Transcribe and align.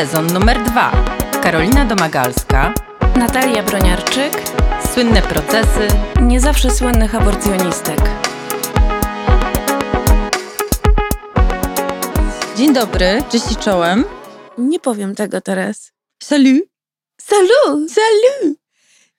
Sezon 0.00 0.26
numer 0.26 0.64
dwa. 0.64 0.90
Karolina 1.42 1.84
Domagalska, 1.84 2.74
Natalia 3.16 3.62
Broniarczyk, 3.62 4.32
słynne 4.94 5.22
procesy, 5.22 5.88
nie 6.22 6.40
zawsze 6.40 6.70
słynnych 6.70 7.14
aborcjonistek. 7.14 8.00
Dzień 12.56 12.72
dobry, 12.74 13.22
cześć 13.30 13.52
i 13.52 13.56
czołem. 13.56 14.04
Nie 14.58 14.80
powiem 14.80 15.14
tego 15.14 15.40
teraz. 15.40 15.92
Salut. 16.22 16.62
Salut! 17.20 17.90
Salut. 17.92 18.58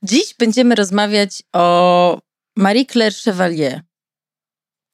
Dziś 0.03 0.36
będziemy 0.39 0.75
rozmawiać 0.75 1.44
o 1.53 2.20
Marie 2.55 2.86
Claire 2.86 3.16
Chevalier, 3.16 3.81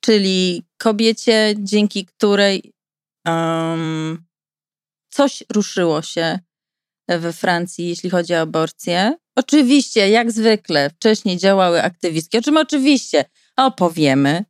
czyli 0.02 0.66
kobiecie, 0.78 1.54
dzięki 1.58 2.06
której 2.06 2.74
um, 3.26 4.27
coś 5.10 5.44
ruszyło 5.54 6.02
się 6.02 6.40
we 7.08 7.34
Francji, 7.34 7.90
jeśli 7.90 8.10
chodzi 8.10 8.34
o 8.34 8.40
aborcję. 8.40 9.18
Oczywiście, 9.36 10.10
jak 10.10 10.32
zwykle, 10.32 10.90
wcześniej 10.90 11.38
działały 11.38 11.84
aktywistki, 11.84 12.38
o 12.38 12.42
czym 12.42 12.58
oczywiście 12.58 13.26
opowiemy, 13.58 14.46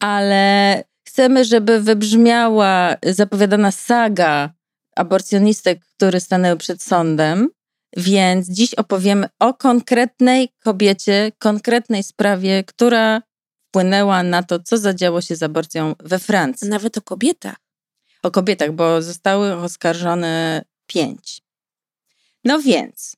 ale 0.00 0.84
chcemy, 1.08 1.44
żeby 1.44 1.80
wybrzmiała 1.80 2.96
zapowiadana 3.06 3.70
saga 3.70 4.50
aborcjonistek, 4.96 5.80
które 5.96 6.20
stanęły 6.20 6.56
przed 6.56 6.82
sądem. 6.82 7.48
Więc 7.96 8.48
dziś 8.48 8.74
opowiemy 8.74 9.28
o 9.38 9.54
konkretnej 9.54 10.48
kobiecie, 10.64 11.32
konkretnej 11.38 12.02
sprawie, 12.02 12.64
która 12.64 13.22
wpłynęła 13.68 14.22
na 14.22 14.42
to, 14.42 14.60
co 14.60 14.78
zadziało 14.78 15.20
się 15.20 15.36
z 15.36 15.42
aborcją 15.42 15.94
we 16.00 16.18
Francji. 16.18 16.68
Nawet 16.68 16.98
o 16.98 17.02
kobietach. 17.02 17.56
O 18.22 18.30
kobietach, 18.30 18.72
bo 18.72 19.02
zostały 19.02 19.54
oskarżone 19.54 20.62
pięć. 20.86 21.40
No 22.44 22.60
więc, 22.60 23.16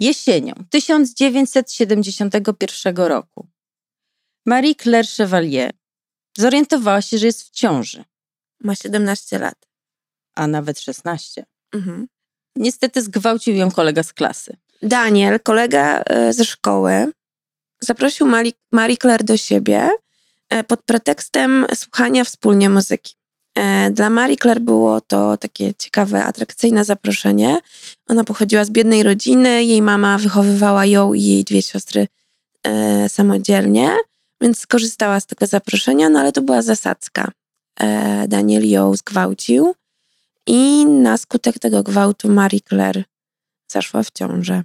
jesienią 0.00 0.54
1971 0.70 2.96
roku 2.96 3.46
Marie 4.46 4.74
Claire 4.74 5.06
Chevalier 5.06 5.72
zorientowała 6.38 7.02
się, 7.02 7.18
że 7.18 7.26
jest 7.26 7.42
w 7.42 7.50
ciąży, 7.50 8.04
Ma 8.60 8.74
17 8.74 9.38
lat. 9.38 9.68
a 10.34 10.46
nawet 10.46 10.80
16. 10.80 11.44
Mhm. 11.72 12.08
Niestety 12.56 13.02
zgwałcił 13.02 13.54
ją 13.54 13.70
kolega 13.70 14.02
z 14.02 14.12
klasy. 14.12 14.56
Daniel, 14.82 15.40
kolega 15.40 16.02
e, 16.06 16.32
ze 16.32 16.44
szkoły, 16.44 17.12
zaprosił 17.80 18.26
Mari- 18.26 18.52
Marie 18.72 18.96
Claire 18.96 19.24
do 19.24 19.36
siebie 19.36 19.90
e, 20.48 20.64
pod 20.64 20.82
pretekstem 20.82 21.66
słuchania 21.74 22.24
wspólnie 22.24 22.70
muzyki. 22.70 23.14
E, 23.58 23.90
Dla 23.90 24.10
Marie 24.10 24.36
Claire 24.36 24.60
było 24.60 25.00
to 25.00 25.36
takie 25.36 25.74
ciekawe, 25.74 26.24
atrakcyjne 26.24 26.84
zaproszenie. 26.84 27.58
Ona 28.08 28.24
pochodziła 28.24 28.64
z 28.64 28.70
biednej 28.70 29.02
rodziny, 29.02 29.64
jej 29.64 29.82
mama 29.82 30.18
wychowywała 30.18 30.86
ją 30.86 31.14
i 31.14 31.22
jej 31.22 31.44
dwie 31.44 31.62
siostry 31.62 32.08
e, 32.66 33.08
samodzielnie, 33.08 33.90
więc 34.40 34.58
skorzystała 34.58 35.20
z 35.20 35.26
tego 35.26 35.46
zaproszenia, 35.46 36.08
no 36.08 36.20
ale 36.20 36.32
to 36.32 36.42
była 36.42 36.62
zasadzka. 36.62 37.30
E, 37.80 38.28
Daniel 38.28 38.68
ją 38.68 38.96
zgwałcił 38.96 39.74
i 40.46 40.86
na 40.86 41.18
skutek 41.18 41.58
tego 41.58 41.82
gwałtu 41.82 42.28
Marie 42.28 42.60
Claire 42.60 43.04
zaszła 43.72 44.02
w 44.02 44.10
ciążę. 44.10 44.62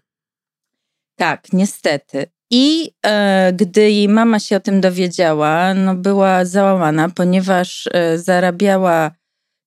Tak, 1.16 1.54
niestety. 1.54 2.34
I 2.58 2.92
e, 3.06 3.54
gdy 3.54 3.82
jej 3.92 4.10
mama 4.10 4.40
się 4.40 4.58
o 4.58 4.60
tym 4.60 4.82
dowiedziała, 4.82 5.74
no 5.74 5.96
była 5.96 6.46
załamana, 6.46 7.10
ponieważ 7.10 7.90
e, 7.94 8.18
zarabiała 8.20 9.12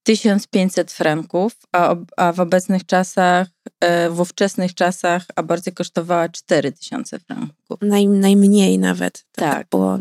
1500 0.03 0.93
franków, 0.93 1.53
a, 1.73 1.97
a 2.17 2.33
w 2.33 2.41
obecnych 2.41 2.87
czasach, 2.87 3.49
e, 3.81 4.11
w 4.11 4.21
ówczesnych 4.21 4.75
czasach 4.75 5.23
aborcja 5.37 5.73
kosztowała 5.73 6.29
4000 6.29 7.19
franków. 7.19 7.79
Naj, 7.83 8.09
najmniej 8.09 8.79
nawet. 8.79 9.25
Tak. 9.33 9.55
Tak. 9.55 9.67
Było. 9.71 9.95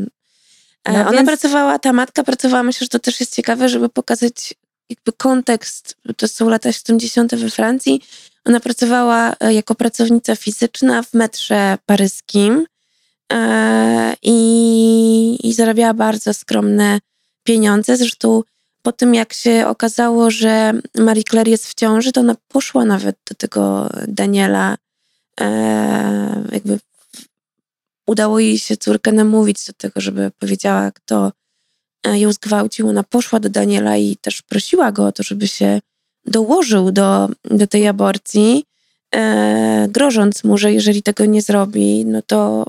E, 0.84 0.94
No 0.94 1.00
Ona 1.02 1.12
więc- 1.12 1.28
pracowała, 1.28 1.80
ta 1.80 1.94
matka 1.94 2.24
pracowała, 2.24 2.64
myślę, 2.64 2.86
że 2.86 2.90
to 2.90 3.00
też 3.00 3.20
jest 3.20 3.36
ciekawe, 3.36 3.70
żeby 3.70 3.90
pokazać 3.90 4.53
jakby 4.90 5.14
kontekst, 5.14 5.97
to 6.18 6.28
są 6.28 6.50
lata 6.50 6.72
70. 6.72 7.36
we 7.36 7.50
Francji. 7.50 8.02
Ona 8.46 8.59
pracowała 8.59 9.36
e, 9.40 9.53
jako 9.53 9.76
pracownica 9.76 10.36
fizyczna 10.36 11.03
w 11.03 11.14
metrze 11.14 11.78
paryskim 11.86 12.66
i, 14.22 15.38
i 15.44 15.54
zarabiała 15.54 15.94
bardzo 15.94 16.34
skromne 16.34 17.00
pieniądze. 17.44 17.98
Zresztą 17.98 18.44
po 18.82 18.92
tym, 18.92 19.16
jak 19.16 19.34
się 19.34 19.68
okazało, 19.68 20.32
że 20.32 20.74
Marie 20.96 21.24
Claire 21.24 21.48
jest 21.48 21.68
w 21.68 21.74
ciąży, 21.74 22.12
to 22.12 22.22
ona 22.22 22.36
poszła 22.48 22.86
nawet 22.86 23.16
do 23.30 23.36
tego 23.36 23.90
Daniela, 24.08 24.78
e, 25.40 26.44
jakby 26.52 26.80
udało 28.08 28.40
jej 28.40 28.60
się 28.60 28.78
córkę 28.78 29.12
namówić 29.12 29.68
do 29.68 29.74
tego, 29.74 30.02
żeby 30.02 30.32
powiedziała, 30.40 30.92
kto 30.92 31.32
e, 32.04 32.20
ją 32.20 32.34
zgwałcił. 32.34 32.90
Ona 32.90 33.04
poszła 33.04 33.40
do 33.40 33.50
Daniela 33.50 33.98
i 33.98 34.18
też 34.18 34.42
prosiła 34.42 34.92
go 34.92 35.06
o 35.06 35.12
to, 35.12 35.24
żeby 35.24 35.48
się 35.48 35.80
dołożył 36.26 36.92
do, 36.92 37.30
do 37.44 37.68
tej 37.68 37.88
aborcji, 37.88 38.66
e, 39.16 39.88
grożąc 39.90 40.44
mu, 40.44 40.58
że 40.58 40.74
jeżeli 40.74 41.04
tego 41.04 41.26
nie 41.26 41.42
zrobi, 41.42 42.06
no 42.06 42.22
to 42.22 42.66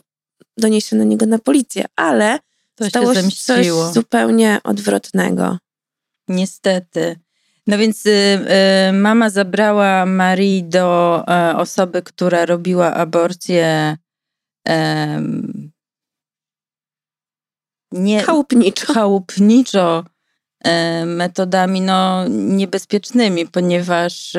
doniesie 0.60 0.96
na 0.96 1.04
niego 1.04 1.26
na 1.26 1.38
policję. 1.38 1.84
Ale 1.96 2.38
To 2.74 2.88
stało 2.88 3.14
się 3.14 3.30
coś 3.30 3.66
zupełnie 3.92 4.60
odwrotnego. 4.64 5.58
Niestety. 6.28 7.16
No 7.66 7.78
więc 7.78 8.06
y, 8.06 8.10
y, 8.10 8.92
mama 8.92 9.30
zabrała 9.30 10.06
Marii 10.06 10.64
do 10.64 11.24
e, 11.28 11.56
osoby, 11.56 12.02
która 12.02 12.46
robiła 12.46 12.94
aborcję 12.94 13.96
nie, 17.92 18.22
Chałupniczo. 18.22 18.92
chałupniczo 18.94 20.04
e, 20.64 21.04
metodami 21.06 21.80
no, 21.80 22.28
niebezpiecznymi, 22.28 23.46
ponieważ 23.46 24.36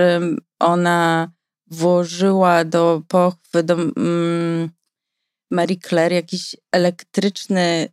ona 0.59 1.31
włożyła 1.67 2.63
do 2.65 3.01
pochwy 3.07 3.63
do 3.63 3.73
mm, 3.73 4.69
Marie 5.51 5.77
Claire 5.77 6.13
jakiś 6.13 6.55
elektryczny 6.71 7.89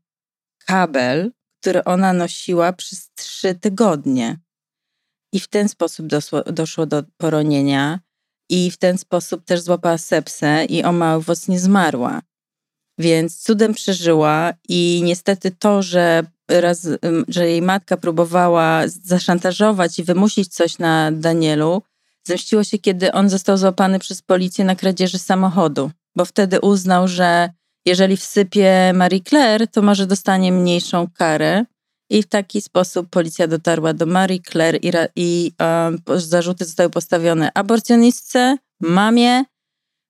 kabel, 0.67 1.33
który 1.61 1.85
ona 1.85 2.13
nosiła 2.13 2.73
przez 2.73 3.11
trzy 3.15 3.55
tygodnie. 3.55 4.39
I 5.33 5.41
w 5.41 5.49
ten 5.49 5.69
sposób 5.69 6.07
dosło, 6.07 6.43
doszło 6.43 6.87
do 6.87 7.03
poronienia 7.17 8.01
i 8.51 8.71
w 8.71 8.77
ten 8.77 8.99
sposób 8.99 9.45
też 9.45 9.61
złapała 9.61 9.99
sepsę 9.99 10.65
i 10.65 10.85
o 10.85 10.93
mały 10.93 11.23
włos 11.23 11.49
nie 11.49 11.61
zmarła. 11.61 12.23
Więc 12.99 13.43
cudem 13.43 13.75
przeżyła 13.75 14.53
i 14.69 15.01
niestety 15.05 15.51
to, 15.51 15.83
że, 15.83 16.23
raz, 16.49 16.89
że 17.29 17.49
jej 17.49 17.63
matka 17.63 17.97
próbowała 17.97 18.83
zaszantażować 18.87 19.99
i 19.99 20.05
wymusić 20.05 20.55
coś 20.55 20.79
na 20.79 21.13
Danielu, 21.13 21.83
zemściło 22.25 22.65
się, 22.65 22.79
kiedy 22.79 23.13
on 23.13 23.29
został 23.29 23.57
złapany 23.57 23.99
przez 23.99 24.23
policję 24.23 24.65
na 24.65 24.77
kradzieży 24.77 25.19
samochodu, 25.19 25.91
bo 26.17 26.25
wtedy 26.25 26.61
uznał, 26.61 27.09
że 27.09 27.51
jeżeli 27.87 28.17
wsypie 28.17 28.93
Marie 28.95 29.21
Claire, 29.21 29.69
to 29.69 29.83
może 29.83 30.07
dostanie 30.07 30.53
mniejszą 30.53 31.07
karę. 31.19 31.65
I 32.11 32.23
w 32.23 32.27
taki 32.27 32.61
sposób 32.63 33.11
policja 33.11 33.47
dotarła 33.49 33.93
do 33.95 34.07
Marie 34.07 34.41
Claire 34.51 34.79
i, 34.83 34.91
i 35.17 35.53
um, 35.61 35.99
zarzuty 36.21 36.65
zostały 36.65 36.91
postawione 36.91 37.51
aborcjonistce, 37.55 38.57
mamie, 38.81 39.45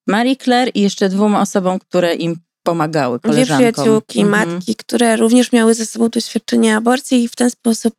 Marie 0.06 0.36
Claire 0.36 0.70
i 0.74 0.80
jeszcze 0.80 1.08
dwóm 1.08 1.34
osobom, 1.34 1.78
które 1.78 2.14
im 2.14 2.36
pomagały, 2.62 3.18
Dwie 3.18 3.30
koleżankom. 3.30 3.56
przyjaciółki, 3.72 4.20
Mhm. 4.20 4.48
matki, 4.50 4.74
które 4.76 5.16
również 5.16 5.52
miały 5.52 5.74
ze 5.74 5.86
sobą 5.86 6.08
doświadczenie 6.08 6.76
aborcji 6.76 7.24
i 7.24 7.28
w 7.28 7.36
ten 7.36 7.50
sposób 7.50 7.94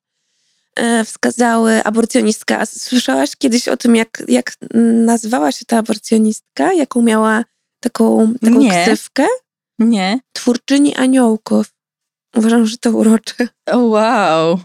e, 0.76 1.06
wskazały 1.06 1.84
aborcjonistka. 1.84 2.60
A 2.60 2.66
słyszałaś 2.66 3.36
kiedyś 3.38 3.68
o 3.68 3.78
tym, 3.78 3.96
jak, 3.96 4.24
jak 4.28 4.54
nazywała 5.06 5.52
się 5.52 5.66
ta 5.66 5.78
aborcjonistka? 5.78 6.74
Jaką 6.74 7.02
miała 7.02 7.44
taką, 7.90 8.34
taką 8.42 8.60
Nie. 8.60 8.84
ksywkę? 8.84 9.26
Nie? 9.80 10.20
Twórczyni 10.34 10.96
aniołków. 10.96 11.74
Uważam, 12.36 12.66
że 12.66 12.78
to 12.78 12.92
urocze. 12.92 13.48
O, 13.66 13.78
wow. 13.78 14.60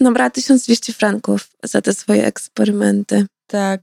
No 0.00 0.12
brała 0.12 0.30
1200 0.30 0.92
franków 0.92 1.48
za 1.64 1.82
te 1.82 1.94
swoje 1.94 2.24
eksperymenty. 2.26 3.26
Tak. 3.46 3.80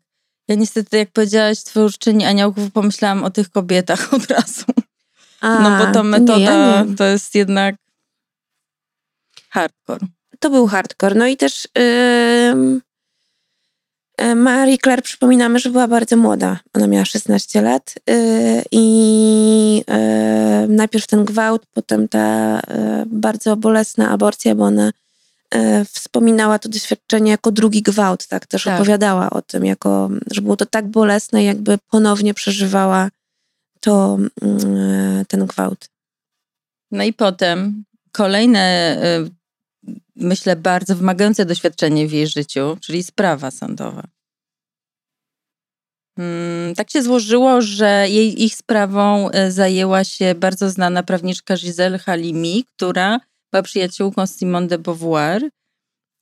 Ja 0.47 0.55
niestety, 0.55 0.97
jak 0.97 1.11
powiedziałaś 1.11 1.63
twórczyni 1.63 2.25
aniołków, 2.25 2.71
pomyślałam 2.71 3.23
o 3.23 3.29
tych 3.29 3.49
kobietach 3.49 4.13
od 4.13 4.25
razu. 4.25 4.65
A, 5.41 5.59
No 5.59 5.85
bo 5.85 5.93
to 5.93 6.03
metoda 6.03 6.37
Nie, 6.37 6.43
ja 6.43 6.83
nie. 6.83 6.95
to 6.95 7.03
jest 7.03 7.35
jednak 7.35 7.75
hardcore. 9.49 10.07
To 10.39 10.49
był 10.49 10.67
hardcore. 10.67 11.15
No 11.15 11.27
i 11.27 11.37
też 11.37 11.67
e, 11.77 12.55
Marie 14.35 14.77
Claire 14.77 15.03
przypominamy, 15.03 15.59
że 15.59 15.69
była 15.69 15.87
bardzo 15.87 16.17
młoda. 16.17 16.59
Ona 16.73 16.87
miała 16.87 17.05
16 17.05 17.61
lat 17.61 17.95
y, 18.09 18.63
i 18.71 19.83
y, 20.65 20.67
najpierw 20.67 21.07
ten 21.07 21.25
gwałt, 21.25 21.65
potem 21.73 22.07
ta 22.07 22.59
bardzo 23.05 23.55
bolesna 23.55 24.09
aborcja, 24.09 24.55
bo 24.55 24.63
ona 24.63 24.91
e, 25.51 25.85
wspominała 25.85 26.59
to 26.59 26.69
doświadczenie 26.69 27.31
jako 27.31 27.51
drugi 27.51 27.81
gwałt, 27.81 28.27
tak 28.27 28.45
też 28.45 28.63
tak. 28.63 28.75
opowiadała 28.75 29.29
o 29.29 29.41
tym, 29.41 29.65
jako, 29.65 30.09
że 30.31 30.41
było 30.41 30.55
to 30.55 30.65
tak 30.65 30.87
bolesne, 30.87 31.43
jakby 31.43 31.77
ponownie 31.91 32.33
przeżywała 32.33 33.09
to, 33.79 34.17
mm, 34.41 35.25
ten 35.25 35.45
gwałt. 35.45 35.89
No 36.91 37.03
i 37.03 37.13
potem 37.13 37.83
kolejne, 38.11 38.97
myślę, 40.15 40.55
bardzo 40.55 40.95
wymagające 40.95 41.45
doświadczenie 41.45 42.07
w 42.07 42.11
jej 42.11 42.27
życiu, 42.27 42.77
czyli 42.81 43.03
sprawa 43.03 43.51
sądowa. 43.51 44.03
Mm, 46.17 46.75
tak 46.75 46.91
się 46.91 47.03
złożyło, 47.03 47.61
że 47.61 48.05
jej, 48.09 48.43
ich 48.43 48.55
sprawą 48.55 49.29
e, 49.29 49.51
zajęła 49.51 50.03
się 50.03 50.35
bardzo 50.35 50.69
znana 50.69 51.03
prawniczka 51.03 51.55
Giselle 51.55 51.99
Halimi, 51.99 52.65
która 52.75 53.19
była 53.51 53.63
przyjaciółką 53.63 54.27
Simone 54.27 54.67
de 54.67 54.77
Beauvoir. 54.77 55.49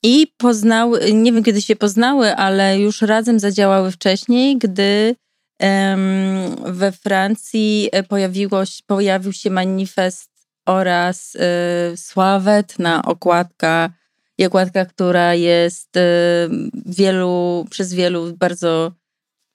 I 0.04 0.27
poznały, 0.38 1.13
nie 1.13 1.33
wiem 1.33 1.44
kiedy 1.44 1.62
się 1.62 1.75
poznały, 1.75 2.36
ale 2.36 2.80
już 2.80 3.01
razem 3.01 3.39
zadziałały 3.39 3.92
wcześniej, 3.92 4.57
gdy 4.57 5.15
we 6.65 6.92
Francji 6.92 7.89
e, 7.92 8.04
pojawiło, 8.04 8.63
pojawił 8.88 9.33
się 9.33 9.50
manifest 9.50 10.33
oraz 10.65 11.36
y, 11.36 11.39
sławetna 11.98 13.01
okładka, 13.06 13.89
i 14.38 14.45
okładka, 14.45 14.86
która 14.86 15.36
jest 15.36 15.98
y, 15.98 16.01
wielu, 16.86 17.65
przez 17.69 17.94
wielu 17.94 18.33
bardzo 18.38 18.92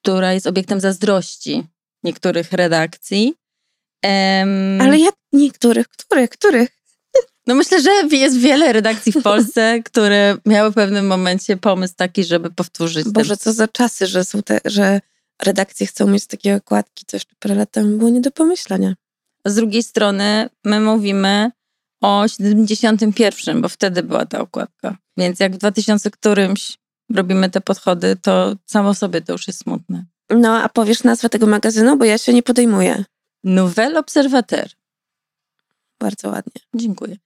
która 0.03 0.33
jest 0.33 0.47
obiektem 0.47 0.81
zazdrości 0.81 1.65
niektórych 2.05 2.53
redakcji. 2.53 3.35
Ale 4.81 4.99
jak 4.99 5.15
niektórych? 5.33 5.89
Których? 5.89 6.31
Których? 6.31 6.71
No 7.47 7.55
myślę, 7.55 7.83
że 7.83 7.91
jest 8.17 8.39
wiele 8.39 8.73
redakcji 8.73 9.13
w 9.13 9.23
Polsce, 9.23 9.79
które 9.85 10.37
miały 10.47 10.71
w 10.71 10.75
pewnym 10.75 11.07
momencie 11.07 11.57
pomysł 11.57 11.95
taki, 11.97 12.25
żeby 12.25 12.51
powtórzyć. 12.51 13.09
Boże, 13.09 13.37
ten... 13.37 13.39
co 13.39 13.53
za 13.53 13.69
czasy, 13.69 14.07
że 14.07 14.25
są 14.25 14.43
te, 14.43 14.61
że 14.65 15.01
redakcje 15.43 15.87
chcą 15.87 16.07
mieć 16.07 16.27
takie 16.27 16.57
okładki, 16.57 17.05
to 17.07 17.17
jeszcze 17.17 17.35
parę 17.39 17.55
lat 17.55 17.71
temu 17.71 17.99
było 17.99 18.11
nie 18.11 18.21
do 18.21 18.31
pomyślenia. 18.31 18.95
Z 19.45 19.55
drugiej 19.55 19.83
strony 19.83 20.49
my 20.65 20.81
mówimy 20.81 21.51
o 22.01 22.29
71, 22.29 23.61
bo 23.61 23.69
wtedy 23.69 24.03
była 24.03 24.27
ta 24.27 24.41
okładka. 24.41 24.97
Więc 25.17 25.41
jak 25.41 25.55
w 25.55 25.59
2000 25.59 26.11
którymś 26.11 26.79
robimy 27.15 27.51
te 27.51 27.61
podchody, 27.61 28.17
to 28.17 28.57
samo 28.67 28.95
sobie 28.95 29.21
to 29.21 29.33
już 29.33 29.47
jest 29.47 29.61
smutne. 29.61 30.05
No, 30.31 30.63
a 30.63 30.69
powiesz 30.69 31.05
nazwę 31.05 31.29
tego 31.29 31.47
magazynu, 31.47 31.97
bo 31.97 32.05
ja 32.05 32.19
się 32.19 32.33
nie 32.33 32.43
podejmuję. 32.43 33.05
Nouvelle 33.45 33.99
Observateur. 33.99 34.69
Bardzo 36.01 36.29
ładnie. 36.29 36.63
Dziękuję. 36.75 37.17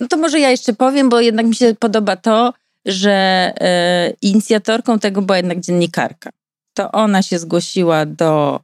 No 0.00 0.08
to 0.08 0.16
może 0.16 0.40
ja 0.40 0.50
jeszcze 0.50 0.72
powiem, 0.72 1.08
bo 1.08 1.20
jednak 1.20 1.46
mi 1.46 1.54
się 1.54 1.74
podoba 1.74 2.16
to, 2.16 2.54
że 2.84 3.12
e, 3.60 4.10
inicjatorką 4.22 4.98
tego 4.98 5.22
była 5.22 5.36
jednak 5.36 5.60
dziennikarka. 5.60 6.30
To 6.74 6.92
ona 6.92 7.22
się 7.22 7.38
zgłosiła 7.38 8.06
do 8.06 8.60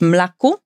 Mlaku, 0.00 0.56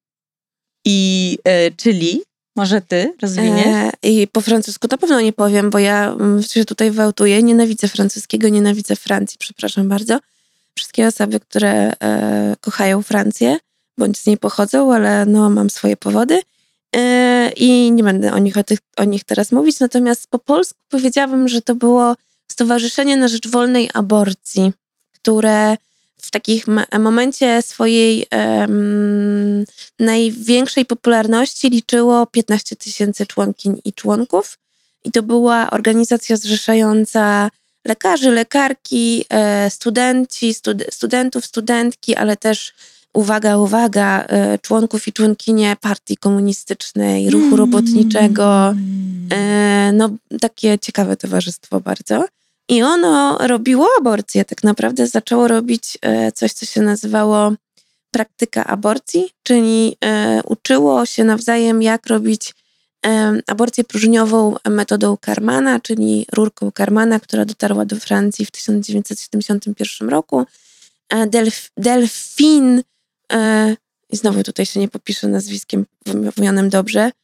i 0.84 1.38
e, 1.44 1.70
czyli 1.70 2.22
może 2.56 2.80
ty 2.80 3.14
rozwiniesz? 3.22 3.66
E, 3.66 3.90
I 4.02 4.28
po 4.28 4.40
francusku 4.40 4.88
to 4.88 4.98
pewno 4.98 5.20
nie 5.20 5.32
powiem, 5.32 5.70
bo 5.70 5.78
ja 5.78 6.12
mm, 6.12 6.42
się 6.42 6.64
tutaj 6.64 6.90
wałtuję. 6.90 7.42
Nienawidzę 7.42 7.88
francuskiego, 7.88 8.48
nienawidzę 8.48 8.96
Francji, 8.96 9.38
przepraszam 9.38 9.88
bardzo. 9.88 10.18
Wszystkie 10.74 11.06
osoby, 11.06 11.40
które 11.40 11.92
e, 12.02 12.56
kochają 12.60 13.02
Francję, 13.02 13.58
bądź 13.98 14.18
z 14.18 14.26
niej 14.26 14.38
pochodzą, 14.38 14.92
ale 14.94 15.26
no, 15.26 15.50
mam 15.50 15.70
swoje 15.70 15.96
powody. 15.96 16.40
E, 16.96 17.50
I 17.56 17.92
nie 17.92 18.02
będę 18.02 18.32
o 18.32 18.38
nich, 18.38 18.56
o, 18.56 18.64
tych, 18.64 18.78
o 18.96 19.04
nich 19.04 19.24
teraz 19.24 19.52
mówić. 19.52 19.80
Natomiast 19.80 20.26
po 20.26 20.38
polsku 20.38 20.78
powiedziałabym, 20.88 21.48
że 21.48 21.62
to 21.62 21.74
było 21.74 22.16
Stowarzyszenie 22.48 23.16
na 23.16 23.28
Rzecz 23.28 23.48
Wolnej 23.48 23.90
Aborcji, 23.94 24.72
które 25.12 25.76
w 26.16 26.30
takich 26.30 26.66
momencie 26.98 27.62
swojej 27.62 28.26
um, 28.32 29.64
największej 29.98 30.84
popularności 30.84 31.70
liczyło 31.70 32.26
15 32.26 32.76
tysięcy 32.76 33.26
członkiń 33.26 33.80
i 33.84 33.92
członków. 33.92 34.58
I 35.04 35.10
to 35.10 35.22
była 35.22 35.70
organizacja 35.70 36.36
zrzeszająca 36.36 37.50
lekarzy, 37.84 38.30
lekarki, 38.30 39.24
e, 39.30 39.70
studenci, 39.70 40.54
stud 40.54 40.84
studentów, 40.90 41.46
studentki, 41.46 42.14
ale 42.14 42.36
też 42.36 42.74
uwaga, 43.12 43.56
uwaga, 43.58 44.24
e, 44.28 44.58
członków 44.58 45.08
i 45.08 45.12
członkinie 45.12 45.76
partii 45.80 46.16
komunistycznej, 46.16 47.30
ruchu 47.30 47.56
robotniczego. 47.56 48.74
E, 49.32 49.90
no, 49.92 50.10
takie 50.40 50.78
ciekawe 50.78 51.16
towarzystwo 51.16 51.80
bardzo. 51.80 52.24
I 52.68 52.82
ono 52.82 53.38
robiło 53.46 53.88
aborcję. 53.98 54.44
Tak 54.44 54.62
naprawdę 54.62 55.06
zaczęło 55.06 55.48
robić 55.48 55.98
e, 56.02 56.32
coś, 56.32 56.52
co 56.52 56.66
się 56.66 56.82
nazywało 56.82 57.52
praktyka 58.10 58.64
aborcji, 58.64 59.30
czyli 59.42 59.96
e, 60.04 60.40
uczyło 60.44 61.06
się 61.06 61.24
nawzajem, 61.24 61.82
jak 61.82 62.06
robić 62.06 62.54
e, 63.06 63.40
aborcję 63.46 63.84
próżniową 63.84 64.56
metodą 64.68 65.16
Karmana, 65.16 65.80
czyli 65.80 66.26
rurką 66.32 66.72
Karmana, 66.72 67.20
która 67.20 67.44
dotarła 67.44 67.84
do 67.84 67.96
Francji 67.96 68.46
w 68.46 68.50
1971 68.50 70.08
roku. 70.08 70.46
Delf, 71.26 71.70
Delfin, 71.76 72.82
i 74.10 74.16
znowu 74.16 74.42
tutaj 74.42 74.66
się 74.66 74.80
nie 74.80 74.88
popiszę 74.88 75.28
nazwiskiem 75.28 75.86
wymówionym 76.06 76.68
dobrze, 76.68 77.10
E, 77.10 77.23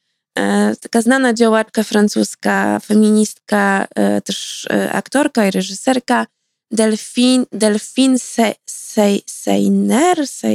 taka 0.81 1.01
znana 1.01 1.33
działaczka 1.33 1.83
francuska, 1.83 2.79
feministka, 2.79 3.87
e, 3.95 4.21
też 4.21 4.67
e, 4.69 4.91
aktorka 4.91 5.47
i 5.47 5.51
reżyserka 5.51 6.27
Delphine, 6.71 7.45
Delphine 7.51 8.19
Se, 8.19 8.53
Se, 8.65 9.09
Seiner, 9.25 10.27
Se, 10.27 10.47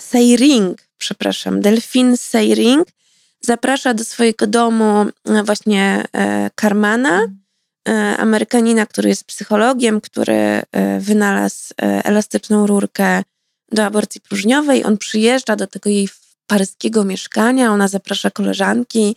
Seiring, 0.00 0.82
przepraszam, 0.98 1.60
Delphine 1.60 2.16
Seiring 2.16 2.88
zaprasza 3.40 3.94
do 3.94 4.04
swojego 4.04 4.46
domu 4.46 5.06
właśnie 5.44 6.04
Karmana, 6.54 7.26
Amerykanina, 8.18 8.86
który 8.86 9.08
jest 9.08 9.24
psychologiem, 9.24 10.00
który 10.00 10.62
wynalazł 10.98 11.74
elastyczną 11.78 12.66
rurkę 12.66 13.22
do 13.72 13.84
aborcji 13.84 14.20
próżniowej. 14.20 14.84
On 14.84 14.98
przyjeżdża 14.98 15.56
do 15.56 15.66
tego 15.66 15.90
jej 15.90 16.08
paryskiego 16.48 17.04
mieszkania, 17.04 17.72
ona 17.72 17.88
zaprasza 17.88 18.30
koleżanki 18.30 19.16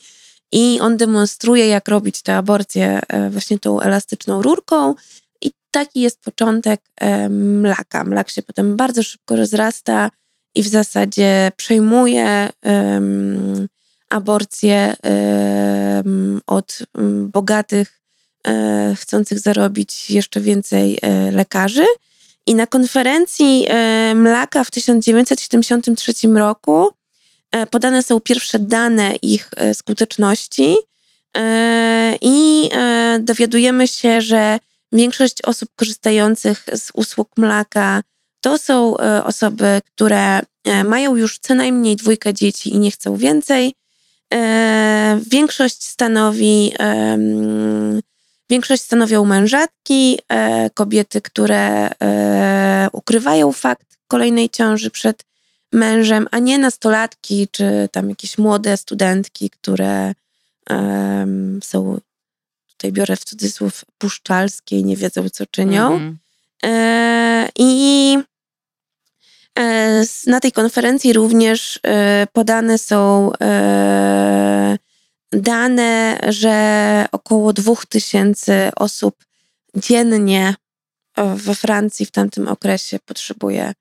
i 0.51 0.79
on 0.81 0.97
demonstruje, 0.97 1.67
jak 1.67 1.87
robić 1.87 2.21
tę 2.21 2.37
aborcję 2.37 2.99
e, 3.07 3.29
właśnie 3.29 3.59
tą 3.59 3.81
elastyczną 3.81 4.41
rurką. 4.41 4.95
I 5.41 5.51
taki 5.71 6.01
jest 6.01 6.21
początek 6.21 6.81
e, 6.95 7.29
mlaka. 7.29 8.03
Mlak 8.03 8.29
się 8.29 8.41
potem 8.41 8.75
bardzo 8.75 9.03
szybko 9.03 9.35
rozrasta 9.35 10.09
i 10.55 10.63
w 10.63 10.67
zasadzie 10.67 11.51
przejmuje 11.55 12.49
um, 12.63 13.67
aborcję 14.09 14.95
um, 15.03 16.41
od 16.47 16.79
um, 16.95 17.29
bogatych, 17.29 18.01
e, 18.47 18.95
chcących 18.99 19.39
zarobić 19.39 20.11
jeszcze 20.11 20.41
więcej 20.41 20.99
lekarzy. 21.31 21.85
I 22.47 22.55
na 22.55 22.67
konferencji 22.67 23.67
Mlaka 24.15 24.63
w 24.63 24.71
1973 24.71 26.13
roku 26.27 26.89
podane 27.71 28.03
są 28.03 28.19
pierwsze 28.19 28.59
dane 28.59 29.15
ich 29.15 29.49
e, 29.55 29.73
skuteczności 29.73 30.75
e, 31.37 32.17
i 32.21 32.69
dowiadujemy 33.19 33.87
się, 33.87 34.21
że 34.21 34.59
większość 34.91 35.41
osób 35.41 35.69
korzystających 35.75 36.65
z 36.75 36.91
usług 36.93 37.29
mlaka 37.37 38.01
to 38.41 38.57
są 38.57 38.97
osoby, 39.23 39.81
które 39.85 40.39
mają 40.85 41.15
już 41.15 41.39
co 41.39 41.55
najmniej 41.55 41.95
dwójkę 41.95 42.33
dzieci 42.33 42.73
i 42.73 42.77
nie 42.77 42.91
chcą 42.91 43.15
więcej. 43.15 43.73
Większość 45.31 45.83
stanowi 45.83 46.73
Większość 48.49 48.81
stanowią 48.81 49.25
mężatki, 49.25 50.19
kobiety, 50.73 51.21
które 51.21 51.89
ukrywają 52.91 53.51
fakt 53.51 53.97
kolejnej 54.07 54.49
ciąży 54.49 54.91
przed 54.91 55.23
mężem, 55.71 56.27
a 56.31 56.39
nie 56.39 56.57
nastolatki 56.57 57.47
czy 57.51 57.89
tam 57.91 58.09
jakieś 58.09 58.37
młode 58.37 58.77
studentki, 58.77 59.49
które 59.49 60.13
um, 60.69 61.59
są, 61.63 61.99
tutaj 62.67 62.91
biorę 62.91 63.15
w 63.15 63.23
cudzysłów, 63.23 63.85
puszczalskie 63.97 64.79
i 64.79 64.85
nie 64.85 64.95
wiedzą, 64.95 65.29
co 65.29 65.45
czynią. 65.45 65.95
Mm 65.95 66.11
-hmm. 66.11 66.15
e, 66.63 67.49
I 67.55 68.17
e, 69.59 70.03
na 70.27 70.39
tej 70.39 70.51
konferencji 70.51 71.13
również 71.13 71.79
e, 71.83 72.27
podane 72.33 72.77
są 72.77 73.31
e, 73.41 74.77
dane, 75.31 76.19
że 76.27 77.05
około 77.11 77.53
2000 77.53 78.71
osób 78.75 79.25
dziennie 79.75 80.55
we 81.35 81.55
Francji 81.55 82.05
w 82.05 82.11
tamtym 82.11 82.47
okresie 82.47 82.99
potrzebuje 83.05 83.73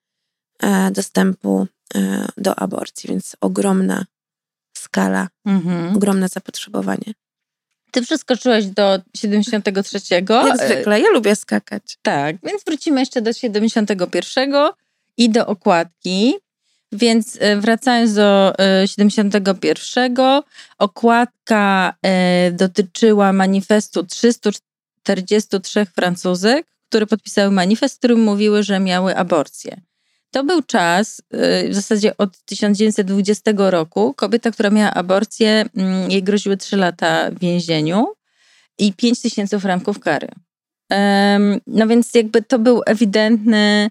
e, 0.63 0.91
dostępu 0.91 1.67
E, 1.71 1.80
do 2.37 2.59
aborcji, 2.59 3.09
więc 3.09 3.37
ogromna 3.41 4.05
skala, 4.79 5.29
mhm. 5.47 5.97
ogromne 5.97 6.29
zapotrzebowanie. 6.29 7.15
Ty 7.91 8.03
przeskoczyłaś 8.03 8.67
do 8.67 9.01
73. 9.17 9.99
Jak 10.11 10.59
zwykle, 10.59 11.01
ja 11.01 11.11
lubię 11.11 11.37
skakać. 11.37 11.99
Tak, 12.03 12.37
więc 12.43 12.65
wrócimy 12.65 13.01
jeszcze 13.01 13.23
do 13.23 13.33
71 13.33 14.53
i 15.17 15.31
do 15.31 15.47
okładki. 15.47 16.35
Więc 16.93 17.39
e, 17.41 17.57
wracając 17.57 18.15
do 18.15 18.55
71, 18.87 20.21
e, 20.21 20.43
okładka 20.79 21.95
dotyczyła 22.53 23.33
manifestu 23.33 24.07
343 24.07 25.87
Francuzek, 25.87 26.67
które 26.89 27.07
podpisały 27.07 27.51
manifest, 27.51 27.95
w 27.95 27.99
którym 27.99 28.23
mówiły, 28.23 28.63
że 28.63 28.81
miały 28.81 29.17
aborcję. 29.17 29.81
To 30.31 30.45
był 30.45 30.63
czas, 30.63 31.23
w 31.71 31.75
zasadzie 31.75 32.17
od 32.17 32.39
1920 32.45 33.53
roku, 33.57 34.15
kobieta, 34.15 34.51
która 34.51 34.71
miała 34.71 34.95
aborcję, 34.95 35.65
mm, 35.77 36.11
jej 36.11 36.23
groziły 36.23 36.57
3 36.57 36.77
lata 36.77 37.31
w 37.31 37.39
więzieniu 37.39 38.07
i 38.79 38.93
5 38.93 39.23
tysięcy 39.23 39.61
franków 39.61 39.99
kary. 39.99 40.29
No 41.67 41.87
więc 41.87 42.15
jakby 42.15 42.43
to 42.43 42.59
był 42.59 42.83
ewidentny 42.87 43.91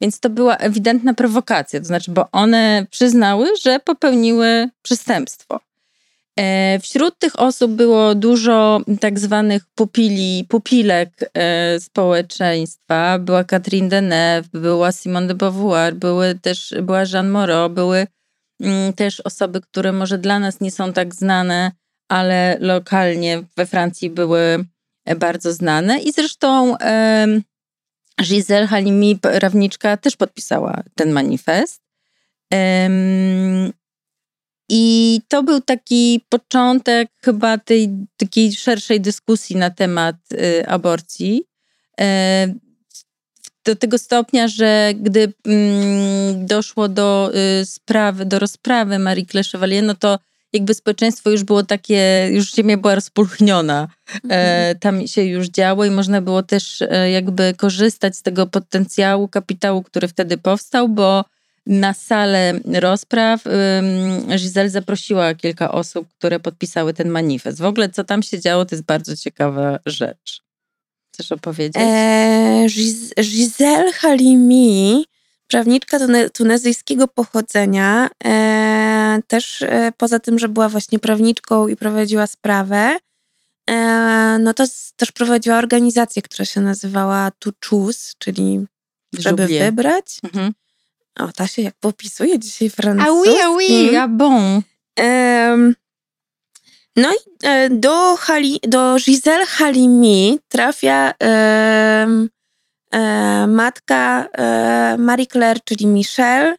więc 0.00 0.20
to 0.20 0.30
była 0.30 0.56
ewidentna 0.56 1.14
prowokacja, 1.14 1.80
to 1.80 1.86
znaczy, 1.86 2.10
bo 2.10 2.30
one 2.32 2.86
przyznały, 2.90 3.48
że 3.62 3.80
popełniły 3.80 4.68
przestępstwo. 4.82 5.60
E, 6.38 6.78
wśród 6.82 7.18
tych 7.18 7.40
osób 7.40 7.72
było 7.72 8.14
dużo 8.14 8.80
tak 9.00 9.18
zwanych 9.18 9.62
pupili, 9.74 10.46
pupilek 10.48 11.30
e, 11.34 11.80
społeczeństwa. 11.80 13.18
Była 13.18 13.44
Catherine 13.44 13.88
Deneuve, 13.88 14.48
była 14.52 14.92
Simone 14.92 15.26
de 15.26 15.34
Beauvoir, 15.34 15.94
były 15.94 16.34
też, 16.34 16.74
była 16.82 17.02
Jeanne 17.12 17.30
Moreau, 17.30 17.70
były 17.70 18.06
mm, 18.60 18.92
też 18.92 19.20
osoby, 19.20 19.60
które 19.60 19.92
może 19.92 20.18
dla 20.18 20.38
nas 20.38 20.60
nie 20.60 20.70
są 20.70 20.92
tak 20.92 21.14
znane, 21.14 21.72
ale 22.08 22.56
lokalnie 22.60 23.42
we 23.56 23.66
Francji 23.66 24.10
były 24.10 24.64
bardzo 25.16 25.52
znane. 25.52 25.98
I 25.98 26.12
zresztą 26.12 26.76
Giselle 28.22 28.66
Halimi, 28.66 29.18
prawniczka, 29.18 29.96
też 29.96 30.16
podpisała 30.16 30.82
ten 30.94 31.12
manifest. 31.12 31.82
I 34.72 35.20
to 35.28 35.42
był 35.42 35.60
taki 35.60 36.20
początek 36.28 37.08
chyba 37.24 37.58
tej 37.58 37.88
takiej 38.16 38.52
szerszej 38.52 39.00
dyskusji 39.00 39.56
na 39.56 39.70
temat 39.70 40.16
y, 40.32 40.68
aborcji. 40.68 41.44
E, 42.00 42.46
do 43.64 43.76
tego 43.76 43.98
stopnia, 43.98 44.48
że 44.48 44.92
gdy 45.00 45.32
mm, 45.46 46.46
doszło 46.46 46.88
do 46.88 47.32
y, 47.60 47.66
sprawy, 47.66 48.24
do 48.24 48.38
rozprawy 48.38 48.98
Marie 48.98 49.26
Claire 49.26 49.46
Chevalier, 49.46 49.84
no 49.84 49.94
to 49.94 50.18
jakby 50.52 50.74
społeczeństwo 50.74 51.30
już 51.30 51.44
było 51.44 51.62
takie, 51.62 52.28
już 52.32 52.52
ziemia 52.52 52.76
była 52.76 52.94
rozpulchniona. 52.94 53.88
E, 54.14 54.18
mhm. 54.18 54.78
tam 54.78 55.06
się 55.06 55.22
już 55.22 55.48
działo 55.48 55.84
i 55.84 55.90
można 55.90 56.20
było 56.20 56.42
też 56.42 56.82
jakby 57.12 57.54
korzystać 57.56 58.16
z 58.16 58.22
tego 58.22 58.46
potencjału 58.46 59.28
kapitału, 59.28 59.82
który 59.82 60.08
wtedy 60.08 60.38
powstał, 60.38 60.88
bo 60.88 61.24
na 61.66 61.94
salę 61.94 62.60
rozpraw 62.64 63.44
Giselle 64.36 64.70
zaprosiła 64.70 65.34
kilka 65.34 65.72
osób, 65.72 66.08
które 66.18 66.40
podpisały 66.40 66.94
ten 66.94 67.08
manifest. 67.08 67.58
W 67.58 67.64
ogóle 67.64 67.88
co 67.88 68.04
tam 68.04 68.22
się 68.22 68.40
działo, 68.40 68.64
to 68.64 68.74
jest 68.74 68.84
bardzo 68.84 69.16
ciekawa 69.16 69.78
rzecz. 69.86 70.42
Chcesz 71.14 71.32
opowiedzieć? 71.32 71.82
E, 71.86 72.66
Giselle 73.22 73.92
Halimi 73.92 75.04
prawniczka 75.50 75.98
tunezyjskiego 76.32 77.08
pochodzenia, 77.08 78.10
e, 78.24 79.20
też 79.26 79.62
e, 79.62 79.92
poza 79.96 80.18
tym, 80.18 80.38
że 80.38 80.48
była 80.48 80.68
właśnie 80.68 80.98
prawniczką 80.98 81.68
i 81.68 81.76
prowadziła 81.76 82.26
sprawę, 82.26 82.96
e, 83.70 84.38
no 84.40 84.54
to 84.54 84.64
też 84.96 85.12
prowadziła 85.12 85.58
organizację, 85.58 86.22
która 86.22 86.44
się 86.44 86.60
nazywała 86.60 87.30
To 87.38 87.50
Choose, 87.68 88.12
czyli 88.18 88.66
żeby 89.18 89.42
Żubie. 89.42 89.64
wybrać. 89.64 90.18
Mhm. 90.24 90.52
O, 91.18 91.32
ta 91.32 91.46
się 91.46 91.62
jak 91.62 91.74
popisuje 91.80 92.38
dzisiaj 92.38 92.70
francuski. 92.70 93.10
Ah 93.10 93.14
oui, 93.14 93.40
ah 93.42 93.50
oui, 93.50 93.96
ah 93.96 94.08
bon. 94.08 94.62
no 96.96 97.12
i 97.12 97.16
e, 97.42 97.70
do, 97.70 98.16
Hali, 98.16 98.60
do 98.62 98.96
Giselle 98.98 99.46
Halimi 99.46 100.38
trafia 100.48 101.14
e, 101.22 102.28
matka 103.46 104.28
e, 104.32 104.96
Marie 104.98 105.26
Claire, 105.26 105.60
czyli 105.64 105.86
Michelle, 105.86 106.56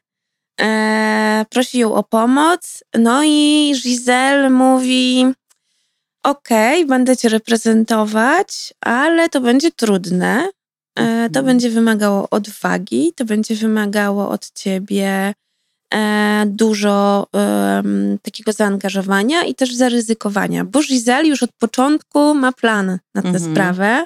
e, 0.61 1.45
prosi 1.49 1.79
ją 1.79 1.93
o 1.93 2.03
pomoc. 2.03 2.83
No 2.93 3.23
i 3.23 3.73
Giselle 3.83 4.49
mówi: 4.49 5.25
Okej, 6.23 6.83
okay, 6.83 6.85
będę 6.85 7.17
cię 7.17 7.29
reprezentować, 7.29 8.73
ale 8.81 9.29
to 9.29 9.41
będzie 9.41 9.71
trudne. 9.71 10.49
E, 11.01 11.29
to 11.29 11.39
mhm. 11.39 11.45
będzie 11.45 11.69
wymagało 11.69 12.29
odwagi, 12.29 13.13
to 13.15 13.25
będzie 13.25 13.55
wymagało 13.55 14.29
od 14.29 14.51
ciebie 14.51 15.33
e, 15.93 16.43
dużo 16.47 17.27
takiego 18.21 18.53
zaangażowania 18.53 19.43
i 19.43 19.55
też 19.55 19.75
zaryzykowania, 19.75 20.65
bo 20.65 20.79
Giselle 20.81 21.27
już 21.27 21.43
od 21.43 21.51
początku 21.51 22.33
ma 22.33 22.51
plan 22.51 22.99
na 23.15 23.21
tę 23.21 23.27
mhm. 23.27 23.51
sprawę. 23.51 24.05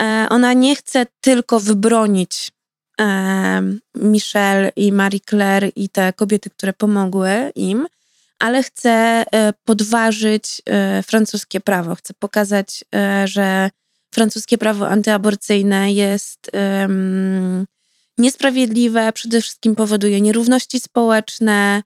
E, 0.00 0.26
ona 0.30 0.52
nie 0.52 0.76
chce 0.76 1.06
tylko 1.20 1.60
wybronić 1.60 2.52
e, 3.00 3.62
Michelle 3.94 4.72
i 4.76 4.92
Marie 4.92 5.20
Claire 5.20 5.70
i 5.76 5.88
te 5.88 6.12
kobiety, 6.12 6.50
które 6.50 6.72
pomogły 6.72 7.52
im, 7.54 7.86
ale 8.38 8.62
chce 8.62 8.90
e, 8.90 9.52
podważyć 9.64 10.62
francuskie 11.06 11.60
prawo. 11.60 11.94
Chce 11.94 12.14
pokazać, 12.14 12.84
że 13.24 13.70
francuskie 14.14 14.58
prawo 14.58 14.88
antyaborcyjne 14.88 15.92
jest 15.92 16.50
niesprawiedliwe, 18.18 19.12
przede 19.12 19.40
wszystkim 19.40 19.76
powoduje 19.76 20.20
nierówności 20.20 20.80
społeczne. 20.80 21.82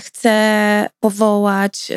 Chce 0.00 0.86
powołać 1.00 1.92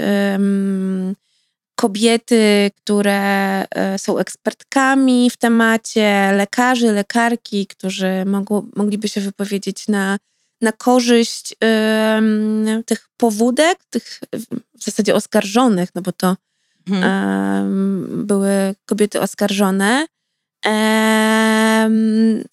kobiety, 1.76 2.72
które 2.78 3.22
e, 3.70 4.00
są 4.00 4.18
ekspertkami 4.18 5.30
w 5.30 5.38
temacie, 5.38 6.32
lekarzy, 6.38 6.92
lekarki, 6.92 7.68
którzy 7.68 8.26
mogło, 8.26 8.66
mogliby 8.76 9.08
się 9.08 9.22
wypowiedzieć 9.22 9.88
na, 9.88 10.18
na 10.62 10.72
korzyść 10.72 11.56
um, 11.62 12.84
tych 12.86 13.10
powódek, 13.18 13.78
tych 13.90 14.20
w 14.80 14.84
zasadzie 14.84 15.16
oskarżonych, 15.16 15.90
no 15.96 16.02
bo 16.02 16.12
to 16.12 16.36
um, 16.92 18.26
były 18.28 18.76
kobiety 18.86 19.22
oskarżone. 19.22 20.06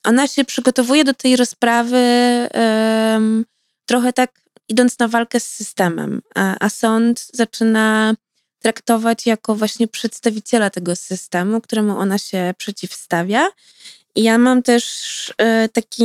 Ona 0.05 0.29
się 0.29 0.45
przygotowuje 0.45 1.05
do 1.05 1.15
tej 1.15 1.37
rozprawy 1.37 1.99
trochę 3.87 4.13
tak 4.13 4.41
idąc 4.69 4.99
na 4.99 5.09
walkę 5.09 5.41
z 5.41 5.49
systemem, 5.49 6.23
a, 6.35 6.57
a 6.61 6.69
sąd 6.69 7.27
zaczyna 7.33 8.15
traktować 8.59 9.27
jako 9.27 9.55
właśnie 9.55 9.89
przedstawiciela 9.89 10.71
tego 10.71 10.97
systemu, 10.97 11.61
któremu 11.61 11.99
ona 11.99 12.19
się 12.19 12.55
przeciwstawia. 12.59 13.49
I 14.15 14.23
ja 14.23 14.39
mam 14.39 14.63
też 14.63 15.35
e, 15.39 15.69
taki 15.69 16.05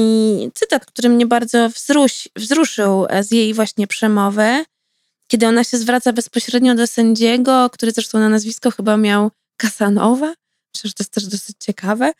cytat, 0.54 0.86
który 0.86 1.10
mnie 1.10 1.26
bardzo 1.26 1.70
wzruś, 1.70 2.28
wzruszył 2.36 3.06
z 3.22 3.32
jej 3.32 3.54
właśnie 3.54 3.88
przemowy, 3.88 4.66
kiedy 5.28 5.48
ona 5.48 5.64
się 5.64 5.78
zwraca 5.78 6.14
bezpośrednio 6.14 6.76
do 6.76 6.88
sędziego, 6.88 7.70
który 7.70 7.92
zresztą 7.92 8.20
na 8.20 8.30
nazwisko 8.30 8.72
chyba 8.72 8.98
miał 8.98 9.32
Kasanowa. 9.58 10.34
Myślę, 10.76 10.88
że 10.88 10.94
to 10.94 11.04
jest 11.04 11.12
też 11.12 11.26
dosyć 11.26 11.56
ciekawe. 11.60 12.12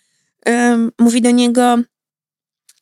Mówi 1.00 1.22
do 1.22 1.32
niego: 1.32 1.78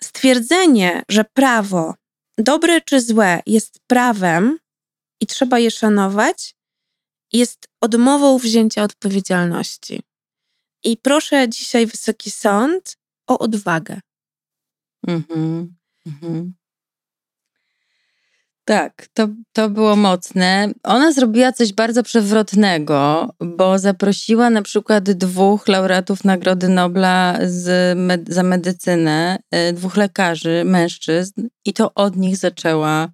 Stwierdzenie, 0.04 1.04
że 1.10 1.26
prawo, 1.34 1.96
dobre 2.38 2.82
czy 2.82 3.02
złe, 3.02 3.42
jest 3.46 3.80
prawem 3.88 4.58
i 5.22 5.28
trzeba 5.28 5.60
je 5.60 5.72
szanować, 5.72 6.56
jest 7.34 7.68
odmową 7.82 8.38
wzięcia 8.38 8.84
odpowiedzialności. 8.84 10.02
I 10.84 10.98
proszę 10.98 11.50
dzisiaj 11.50 11.86
Wysoki 11.86 12.32
Sąd 12.32 12.98
o 13.28 13.40
odwagę. 13.40 14.00
Mhm. 15.08 15.76
Mhm. 16.06 16.54
Tak, 18.66 19.08
to, 19.14 19.28
to 19.54 19.70
było 19.70 19.96
mocne. 19.96 20.70
Ona 20.84 21.12
zrobiła 21.12 21.52
coś 21.52 21.74
bardzo 21.74 22.04
przewrotnego, 22.04 23.30
bo 23.40 23.80
zaprosiła 23.80 24.50
na 24.50 24.62
przykład 24.62 25.12
dwóch 25.12 25.68
laureatów 25.68 26.24
Nagrody 26.24 26.70
Nobla 26.70 27.40
z 27.46 27.98
med 27.98 28.34
za 28.34 28.44
medycynę, 28.44 29.40
e, 29.52 29.74
dwóch 29.74 29.98
lekarzy, 29.98 30.64
mężczyzn, 30.66 31.48
i 31.66 31.74
to 31.74 31.94
od 31.94 32.16
nich 32.16 32.38
zaczęła 32.38 33.10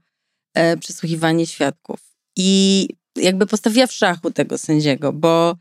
e, 0.53 0.77
przesłuchiwanie 0.77 1.47
świadków. 1.47 1.99
I 2.37 2.87
jakby 3.15 3.47
postawiła 3.47 3.87
w 3.87 3.93
szachu 3.93 4.31
tego 4.31 4.57
sędziego, 4.57 5.13
bo 5.13 5.55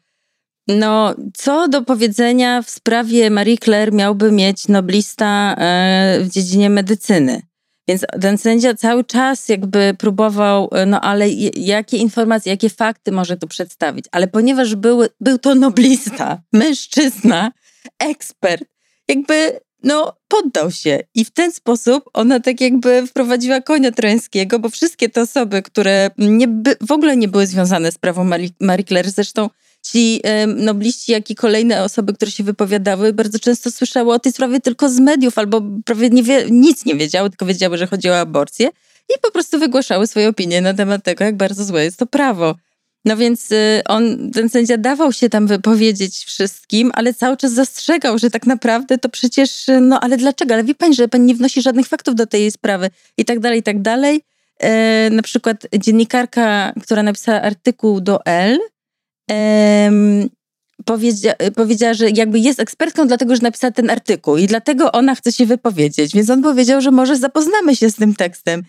no, 0.68 1.14
co 1.35 1.68
do 1.68 1.83
powiedzenia 1.83 2.62
w 2.62 2.71
sprawie 2.71 3.30
Marie 3.30 3.59
Claire 3.59 3.92
miałby 3.92 4.33
mieć 4.33 4.68
noblista 4.68 5.54
e, 5.59 6.21
w 6.21 6.28
dziedzinie 6.28 6.71
medycyny? 6.71 7.48
Więc 7.88 8.07
ten 8.21 8.38
sędzia 8.38 8.75
cały 8.75 9.04
czas 9.04 9.49
jakby 9.49 9.95
próbował, 9.99 10.71
no 10.87 11.00
ale 11.00 11.28
jakie 11.57 11.97
informacje, 11.97 12.52
jakie 12.52 12.71
fakty 12.71 13.12
może 13.12 13.37
tu 13.37 13.49
przedstawić. 13.49 14.04
Ale 14.12 14.28
ponieważ 14.28 14.75
był, 14.75 15.00
był 15.21 15.38
to 15.38 15.54
noblista, 15.54 16.42
mężczyzna, 16.52 17.52
ekspert, 17.99 18.64
jakby 19.09 19.61
no 19.83 20.16
poddał 20.28 20.71
się. 20.71 20.99
I 21.14 21.25
w 21.25 21.30
ten 21.30 21.52
sposób 21.52 22.11
ona 22.12 22.40
tak 22.40 22.61
jakby 22.61 23.07
wprowadziła 23.07 23.61
konia 23.61 23.92
trojańskiego, 23.92 24.59
bo 24.59 24.68
wszystkie 24.68 25.09
te 25.09 25.21
osoby, 25.21 25.62
które 25.62 26.11
nie 26.18 26.49
by, 26.49 26.76
w 26.80 26.92
ogóle 26.92 27.16
nie 27.16 27.28
były 27.28 27.47
związane 27.47 27.92
z 27.92 27.99
prawą 27.99 28.25
Marie, 28.25 28.49
Marie 28.61 28.85
Claire, 28.85 29.11
zresztą 29.11 29.50
ci 29.87 30.21
nobliści, 30.47 31.13
jak 31.13 31.31
i 31.31 31.35
kolejne 31.35 31.85
osoby, 31.85 32.15
które 32.15 32.31
się 32.31 32.45
wypowiadały, 32.45 33.13
bardzo 33.13 33.39
często 33.39 33.71
słyszały 33.71 34.15
o 34.15 34.19
tej 34.19 34.33
sprawie 34.33 34.61
tylko 34.61 34.89
z 34.89 35.01
mediów, 35.01 35.39
albo 35.39 35.63
prawie 35.85 36.11
nie 36.11 36.23
wie, 36.23 36.47
nic 36.51 36.85
nie 36.85 36.95
wiedziały, 36.95 37.31
tylko 37.31 37.47
wiedziały, 37.47 37.79
że 37.79 37.87
chodzi 37.87 38.11
o 38.11 38.19
aborcję 38.19 38.69
i 39.09 39.21
po 39.23 39.31
prostu 39.31 39.59
wygłaszały 39.59 40.07
swoje 40.07 40.29
opinie 40.29 40.61
na 40.61 40.75
temat 40.75 41.05
tego, 41.05 41.25
jak 41.25 41.37
bardzo 41.37 41.65
złe 41.65 41.85
jest 41.85 41.97
to 41.97 42.07
prawo. 42.07 42.55
No 43.05 43.17
więc 43.17 43.53
y, 43.53 43.83
on, 43.87 44.31
ten 44.31 44.49
sędzia 44.49 44.77
dawał 44.77 45.13
się 45.13 45.29
tam 45.29 45.47
wypowiedzieć 45.47 46.25
wszystkim, 46.25 46.91
ale 46.95 47.15
cały 47.15 47.37
czas 47.37 47.53
zastrzegał, 47.53 48.19
że 48.19 48.31
tak 48.31 48.47
naprawdę 48.47 48.99
to 48.99 49.09
przecież, 49.09 49.69
y, 49.69 49.81
no 49.81 50.01
ale 50.01 50.17
dlaczego? 50.17 50.55
Ale 50.55 50.65
wie 50.65 50.75
pani, 50.75 50.95
że 50.95 51.09
pani 51.09 51.25
nie 51.25 51.35
wnosi 51.35 51.63
żadnych 51.63 51.87
faktów 51.87 52.15
do 52.15 52.27
tej 52.27 52.51
sprawy 52.51 52.91
i 53.17 53.25
tak 53.25 53.41
dalej, 53.41 53.61
i 53.61 53.63
tak 53.63 53.83
dalej. 53.83 54.21
E, 54.61 55.11
na 55.11 55.23
przykład 55.23 55.67
dziennikarka, 55.79 56.73
która 56.83 57.03
napisała 57.03 57.43
artykuł 57.43 58.01
do 58.01 58.25
L, 58.25 58.59
powiedzia, 60.85 61.35
powiedziała, 61.57 61.95
że 61.95 62.11
jakby 62.11 62.39
jest 62.39 62.61
ekspertką, 62.61 63.07
dlatego 63.07 63.37
że 63.37 63.43
napisała 63.43 63.71
ten 63.71 63.91
artykuł 63.91 64.37
i 64.37 64.47
dlatego 64.47 64.93
ona 64.93 65.15
chce 65.15 65.33
się 65.33 65.47
wypowiedzieć. 65.47 66.15
Więc 66.15 66.31
on 66.31 66.43
powiedział, 66.43 66.81
że 66.81 66.91
może 66.91 67.17
zapoznamy 67.17 67.77
się 67.77 67.91
z 67.91 67.95
tym 67.95 68.15
tekstem. 68.15 68.63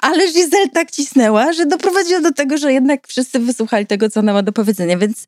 Ale 0.00 0.26
Giselle 0.32 0.68
tak 0.68 0.90
cisnęła, 0.90 1.52
że 1.52 1.66
doprowadziła 1.66 2.20
do 2.20 2.32
tego, 2.32 2.58
że 2.58 2.72
jednak 2.72 3.08
wszyscy 3.08 3.38
wysłuchali 3.38 3.86
tego, 3.86 4.10
co 4.10 4.20
ona 4.20 4.32
ma 4.32 4.42
do 4.42 4.52
powiedzenia. 4.52 4.98
Więc 4.98 5.26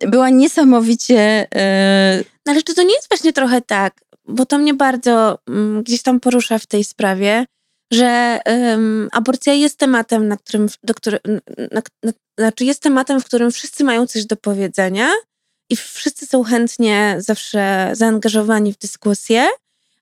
była 0.00 0.30
niesamowicie. 0.30 1.46
Yy... 1.54 2.24
No 2.46 2.52
ale 2.52 2.62
czy 2.62 2.74
to 2.74 2.82
nie 2.82 2.94
jest 2.94 3.08
właśnie 3.08 3.32
trochę 3.32 3.60
tak, 3.60 4.00
bo 4.28 4.46
to 4.46 4.58
mnie 4.58 4.74
bardzo 4.74 5.38
mm, 5.48 5.82
gdzieś 5.82 6.02
tam 6.02 6.20
porusza 6.20 6.58
w 6.58 6.66
tej 6.66 6.84
sprawie, 6.84 7.46
że 7.92 8.40
um, 8.46 9.08
aborcja 9.12 9.52
jest 9.52 9.78
tematem, 9.78 10.28
na 10.28 10.36
którym, 10.36 10.68
do 10.82 10.94
który, 10.94 11.18
na, 11.72 11.82
na, 12.02 12.12
znaczy 12.38 12.64
jest 12.64 12.82
tematem, 12.82 13.20
w 13.20 13.24
którym 13.24 13.50
wszyscy 13.50 13.84
mają 13.84 14.06
coś 14.06 14.24
do 14.24 14.36
powiedzenia 14.36 15.08
i 15.70 15.76
wszyscy 15.76 16.26
są 16.26 16.42
chętnie 16.42 17.16
zawsze 17.18 17.90
zaangażowani 17.92 18.72
w 18.72 18.78
dyskusję, 18.78 19.48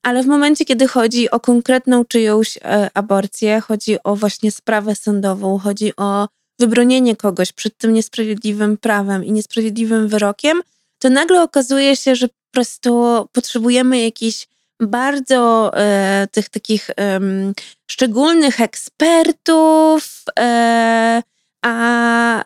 ale 0.02 0.22
w 0.22 0.26
momencie, 0.26 0.64
kiedy 0.64 0.88
chodzi 0.88 1.30
o 1.30 1.40
konkretną 1.40 2.04
czyjąś 2.04 2.56
e, 2.56 2.90
aborcję, 2.94 3.60
chodzi 3.60 3.96
o 4.04 4.16
właśnie 4.16 4.50
sprawę 4.50 4.94
sądową, 4.94 5.58
chodzi 5.58 5.92
o 5.96 6.28
wybronienie 6.58 7.16
kogoś 7.16 7.52
przed 7.52 7.78
tym 7.78 7.92
niesprawiedliwym 7.92 8.76
prawem 8.76 9.24
i 9.24 9.32
niesprawiedliwym 9.32 10.08
wyrokiem, 10.08 10.62
to 10.98 11.10
nagle 11.10 11.42
okazuje 11.42 11.96
się, 11.96 12.16
że 12.16 12.28
po 12.28 12.34
prostu 12.50 13.04
potrzebujemy 13.32 14.02
jakichś 14.02 14.46
bardzo 14.80 15.70
e, 15.76 16.28
tych 16.32 16.48
takich 16.48 16.90
e, 16.90 17.20
szczególnych 17.90 18.60
ekspertów, 18.60 20.24
e, 20.38 21.22
a 21.64 22.44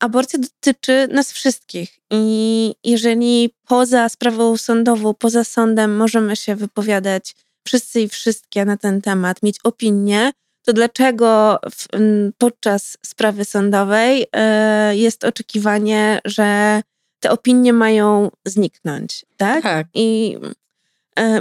aborcja 0.00 0.38
dotyczy 0.38 1.08
nas 1.12 1.32
wszystkich. 1.32 1.98
I 2.10 2.74
jeżeli 2.84 3.54
poza 3.68 4.08
sprawą 4.08 4.56
sądową, 4.56 5.14
poza 5.14 5.44
sądem 5.44 5.96
możemy 5.96 6.36
się 6.36 6.56
wypowiadać 6.56 7.34
wszyscy 7.66 8.00
i 8.00 8.08
wszystkie 8.08 8.64
na 8.64 8.76
ten 8.76 9.00
temat, 9.02 9.42
mieć 9.42 9.58
opinię, 9.64 10.32
to 10.66 10.72
dlaczego 10.72 11.58
w, 11.70 11.86
podczas 12.38 12.98
sprawy 13.06 13.44
sądowej 13.44 14.22
y, 14.22 14.96
jest 14.96 15.24
oczekiwanie, 15.24 16.20
że 16.24 16.82
te 17.20 17.30
opinie 17.30 17.72
mają 17.72 18.30
zniknąć, 18.44 19.26
tak? 19.36 19.62
tak. 19.62 19.86
I 19.94 20.36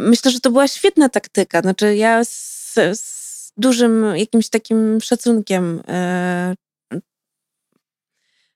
myślę, 0.01 0.31
że 0.31 0.39
to 0.39 0.51
była 0.51 0.67
świetna 0.67 1.09
taktyka. 1.09 1.61
Znaczy, 1.61 1.95
ja 1.95 2.25
z, 2.25 2.73
z 2.93 3.51
dużym 3.57 4.05
jakimś 4.15 4.49
takim 4.49 5.01
szacunkiem 5.01 5.79
y, 5.79 7.01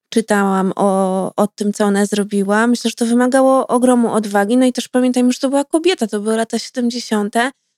czytałam 0.09 0.73
o, 0.75 1.31
o 1.35 1.47
tym, 1.47 1.73
co 1.73 1.85
ona 1.85 2.05
zrobiła. 2.05 2.67
Myślę, 2.67 2.89
że 2.89 2.95
to 2.95 3.05
wymagało 3.05 3.67
ogromu 3.67 4.13
odwagi. 4.13 4.57
No 4.57 4.65
i 4.65 4.73
też 4.73 4.87
pamiętajmy, 4.87 5.31
że 5.31 5.39
to 5.39 5.49
była 5.49 5.63
kobieta, 5.63 6.07
to 6.07 6.19
były 6.19 6.35
lata 6.35 6.59
70. 6.59 7.35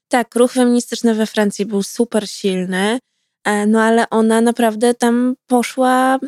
Tak, 0.08 0.36
ruch 0.36 0.52
feministyczny 0.52 1.15
we 1.15 1.25
Francji 1.25 1.65
był 1.65 1.84
super 1.84 2.30
silny, 2.30 2.99
e, 3.43 3.65
no 3.65 3.82
ale 3.82 4.10
ona 4.10 4.41
naprawdę 4.41 4.93
tam 4.93 5.36
poszła. 5.47 6.19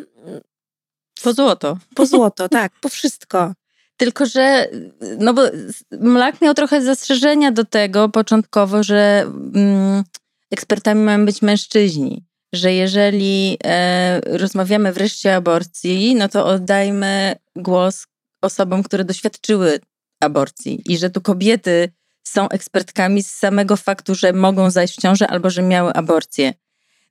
Po 1.22 1.32
złoto. 1.32 1.78
Po 1.94 2.06
złoto, 2.06 2.48
tak, 2.48 2.72
po 2.80 2.88
wszystko. 2.88 3.52
Tylko, 3.96 4.26
że 4.26 4.68
no 5.18 5.34
bo 5.34 5.42
Mlak 5.90 6.40
miał 6.40 6.54
trochę 6.54 6.82
zastrzeżenia 6.82 7.52
do 7.52 7.64
tego 7.64 8.08
początkowo, 8.08 8.82
że 8.82 9.26
mm, 9.54 10.04
ekspertami 10.50 11.00
mają 11.00 11.26
być 11.26 11.42
mężczyźni 11.42 12.24
że 12.52 12.72
jeżeli 12.72 13.58
e, 13.64 14.20
rozmawiamy 14.38 14.92
wreszcie 14.92 15.30
o 15.30 15.34
aborcji, 15.34 16.14
no 16.14 16.28
to 16.28 16.46
oddajmy 16.46 17.36
głos 17.56 18.06
osobom, 18.40 18.82
które 18.82 19.04
doświadczyły 19.04 19.80
aborcji 20.20 20.82
i 20.92 20.98
że 20.98 21.10
tu 21.10 21.20
kobiety 21.20 21.92
są 22.22 22.48
ekspertkami 22.48 23.22
z 23.22 23.32
samego 23.32 23.76
faktu, 23.76 24.14
że 24.14 24.32
mogą 24.32 24.70
zajść 24.70 24.98
w 24.98 25.02
ciążę 25.02 25.28
albo 25.28 25.50
że 25.50 25.62
miały 25.62 25.92
aborcję. 25.92 26.54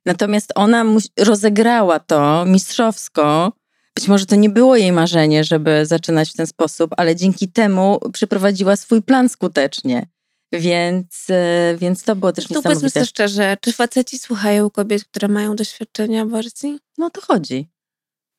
Natomiast 0.06 0.52
ona 0.54 0.84
rozegrała 1.18 2.00
to 2.00 2.44
mistrzowsko. 2.46 3.52
Być 3.94 4.08
może 4.08 4.26
to 4.26 4.36
nie 4.36 4.50
było 4.50 4.76
jej 4.76 4.92
marzenie, 4.92 5.44
żeby 5.44 5.86
zaczynać 5.86 6.30
w 6.30 6.36
ten 6.36 6.46
sposób, 6.46 6.90
ale 6.96 7.16
dzięki 7.16 7.48
temu 7.48 8.00
przeprowadziła 8.12 8.76
swój 8.76 9.02
plan 9.02 9.28
skutecznie. 9.28 10.06
Więc, 10.52 11.26
e, 11.30 11.76
więc 11.78 12.02
to 12.02 12.16
było 12.16 12.32
też 12.32 12.44
to 12.44 12.54
niesamowite. 12.54 12.68
Powiedzmy 12.68 12.90
sobie 12.90 13.06
szczerze, 13.06 13.56
czy 13.60 13.72
faceci 13.72 14.18
słuchają 14.18 14.70
kobiet, 14.70 15.04
które 15.04 15.28
mają 15.28 15.56
doświadczenie 15.56 16.20
aborcji? 16.20 16.78
No 16.98 17.10
to 17.10 17.20
chodzi. 17.20 17.68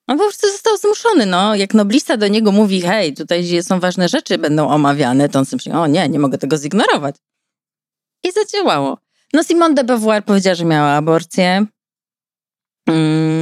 On 0.08 0.18
po 0.18 0.24
prostu 0.24 0.48
został 0.48 0.78
zmuszony, 0.78 1.26
no. 1.26 1.56
Jak 1.56 1.74
noblista 1.74 2.18
do 2.18 2.28
niego 2.28 2.52
mówi, 2.52 2.82
hej, 2.82 3.14
tutaj 3.14 3.64
są 3.64 3.80
ważne 3.80 4.10
rzeczy, 4.10 4.38
będą 4.38 4.70
omawiane, 4.70 5.30
to 5.30 5.40
on 5.40 5.46
sobie 5.46 5.58
myśli, 5.58 5.72
o 5.72 5.88
nie, 5.88 6.10
nie 6.10 6.20
mogę 6.20 6.38
tego 6.38 6.58
zignorować. 6.58 7.16
I 8.24 8.32
zadziałało. 8.32 8.98
No 9.34 9.44
Simone 9.44 9.76
de 9.76 9.84
Beauvoir 9.84 10.26
powiedziała, 10.26 10.56
że 10.56 10.66
miała 10.66 10.92
aborcję. 10.92 11.66
Mm, 12.88 13.33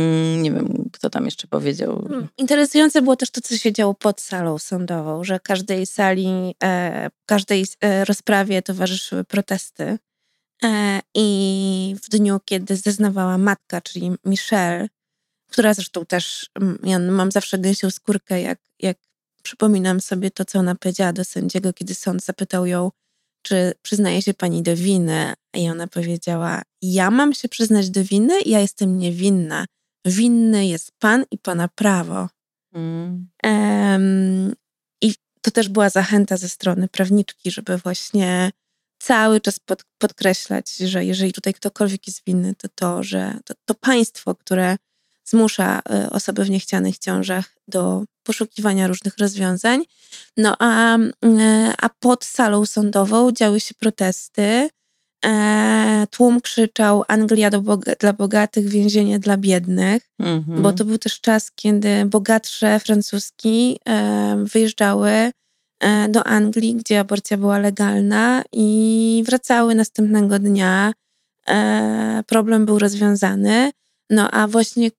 nie 0.42 0.52
wiem, 0.52 0.90
kto 0.92 1.10
tam 1.10 1.26
jeszcze 1.26 1.48
powiedział. 1.48 2.06
Hmm, 2.10 2.28
interesujące 2.38 3.02
było 3.02 3.16
też 3.16 3.30
to, 3.30 3.42
co 3.42 3.58
się 3.58 3.74
działo 3.74 3.94
pod 3.94 4.22
salą 4.22 4.58
sądową, 4.58 5.24
że 5.24 5.40
każdej 5.40 5.86
sali, 5.86 6.56
e, 6.64 7.10
każdej 7.26 7.66
e, 7.82 8.06
rozprawie 8.06 8.62
towarzyszyły 8.62 9.24
protesty. 9.24 9.98
E, 10.64 11.02
I 11.16 11.96
w 12.04 12.10
dniu, 12.10 12.40
kiedy 12.46 12.76
zeznawała 12.76 13.38
matka, 13.38 13.82
czyli 13.82 14.12
Michelle, 14.26 14.88
która 15.52 15.74
zresztą 15.74 16.06
też, 16.06 16.50
ja 16.84 17.00
mam 17.00 17.32
zawsze 17.32 17.60
gęsią 17.60 17.90
skórkę, 17.90 18.42
jak, 18.42 18.60
jak 18.80 18.98
przypominam 19.44 20.02
sobie 20.02 20.32
to, 20.32 20.46
co 20.46 20.60
ona 20.60 20.76
powiedziała 20.76 21.14
do 21.14 21.24
sędziego, 21.24 21.74
kiedy 21.74 21.96
sąd 21.96 22.24
zapytał 22.24 22.66
ją, 22.66 22.92
czy 23.42 23.74
przyznaje 23.82 24.22
się 24.22 24.34
pani 24.34 24.64
do 24.64 24.76
winy? 24.76 25.34
I 25.54 25.70
ona 25.70 25.88
powiedziała: 25.88 26.62
Ja 26.82 27.12
mam 27.12 27.34
się 27.34 27.50
przyznać 27.50 27.90
do 27.90 28.04
winy, 28.04 28.42
ja 28.46 28.60
jestem 28.60 28.98
niewinna. 28.98 29.66
Winny 30.06 30.68
jest 30.68 30.92
pan 31.00 31.26
i 31.32 31.38
pana 31.38 31.68
prawo. 31.68 32.30
Mm. 32.74 33.30
Um, 33.44 34.56
I 35.02 35.16
to 35.42 35.52
też 35.52 35.70
była 35.70 35.90
zachęta 35.90 36.38
ze 36.38 36.50
strony 36.50 36.88
prawniczki, 36.88 37.52
żeby 37.52 37.78
właśnie 37.78 38.52
cały 39.00 39.42
czas 39.42 39.60
pod, 39.60 39.84
podkreślać, 39.98 40.78
że 40.78 41.06
jeżeli 41.06 41.34
tutaj 41.34 41.54
ktokolwiek 41.54 42.08
jest 42.08 42.22
winny, 42.28 42.56
to 42.56 42.68
to, 42.76 43.04
że 43.04 43.40
to, 43.46 43.54
to 43.66 43.76
państwo, 43.76 44.36
które 44.36 44.78
zmusza 45.24 45.80
y, 45.80 46.10
osoby 46.10 46.46
w 46.46 46.50
niechcianych 46.50 46.98
ciążach 46.98 47.56
do 47.68 48.04
poszukiwania 48.24 48.88
różnych 48.88 49.18
rozwiązań. 49.18 49.84
No 50.38 50.56
a, 50.60 50.98
y, 50.98 51.10
a 51.78 51.90
pod 51.90 52.26
salą 52.26 52.66
sądową 52.66 53.32
działy 53.32 53.60
się 53.60 53.76
protesty. 53.76 54.70
E, 55.26 56.08
tłum 56.12 56.42
krzyczał 56.42 57.04
Anglia 57.08 57.52
boga 57.52 57.94
dla 58.00 58.14
bogatych, 58.14 58.68
więzienie 58.68 59.20
dla 59.20 59.38
biednych, 59.38 60.10
mhm. 60.20 60.62
bo 60.62 60.74
to 60.74 60.86
był 60.86 60.98
też 60.98 61.22
czas, 61.22 61.52
kiedy 61.52 62.06
bogatsze 62.06 62.80
francuski 62.80 63.80
e, 63.90 64.44
wyjeżdżały 64.54 65.32
e, 65.80 66.10
do 66.10 66.24
Anglii, 66.24 66.76
gdzie 66.76 67.00
aborcja 67.00 67.38
była 67.38 67.60
legalna 67.60 68.44
i 68.52 69.24
wracały 69.26 69.76
następnego 69.76 70.40
dnia. 70.40 70.94
Problem 72.28 72.66
był 72.66 72.80
rozwiązany. 72.80 73.72
No 74.10 74.32
a 74.32 74.48
właśnie 74.48 74.90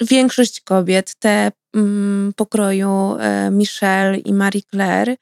większość 0.00 0.60
kobiet, 0.60 1.14
te 1.18 1.52
mm, 1.74 2.32
pokroju 2.36 3.16
Michelle 3.50 4.18
i 4.18 4.34
Marie 4.34 4.62
Claire, 4.70 5.16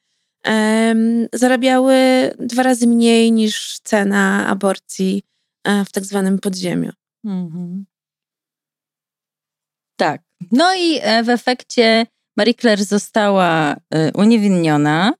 zarabiały 1.33 1.97
dwa 2.39 2.63
razy 2.63 2.87
mniej 2.87 3.33
niż 3.33 3.81
cena 3.81 4.47
aborcji 4.47 5.23
e, 5.65 5.85
w 5.85 5.93
tak 5.93 6.05
zwanym 6.05 6.39
podziemiu. 6.39 6.91
Mhm. 7.25 7.87
Tak. 9.97 10.23
No 10.53 10.75
i 10.75 10.99
e, 11.03 11.23
w 11.23 11.31
efekcie 11.31 12.07
Marie 12.37 12.55
Claire 12.55 12.85
została 12.85 13.77
e, 13.91 14.13
uniewinniona. 14.13 15.13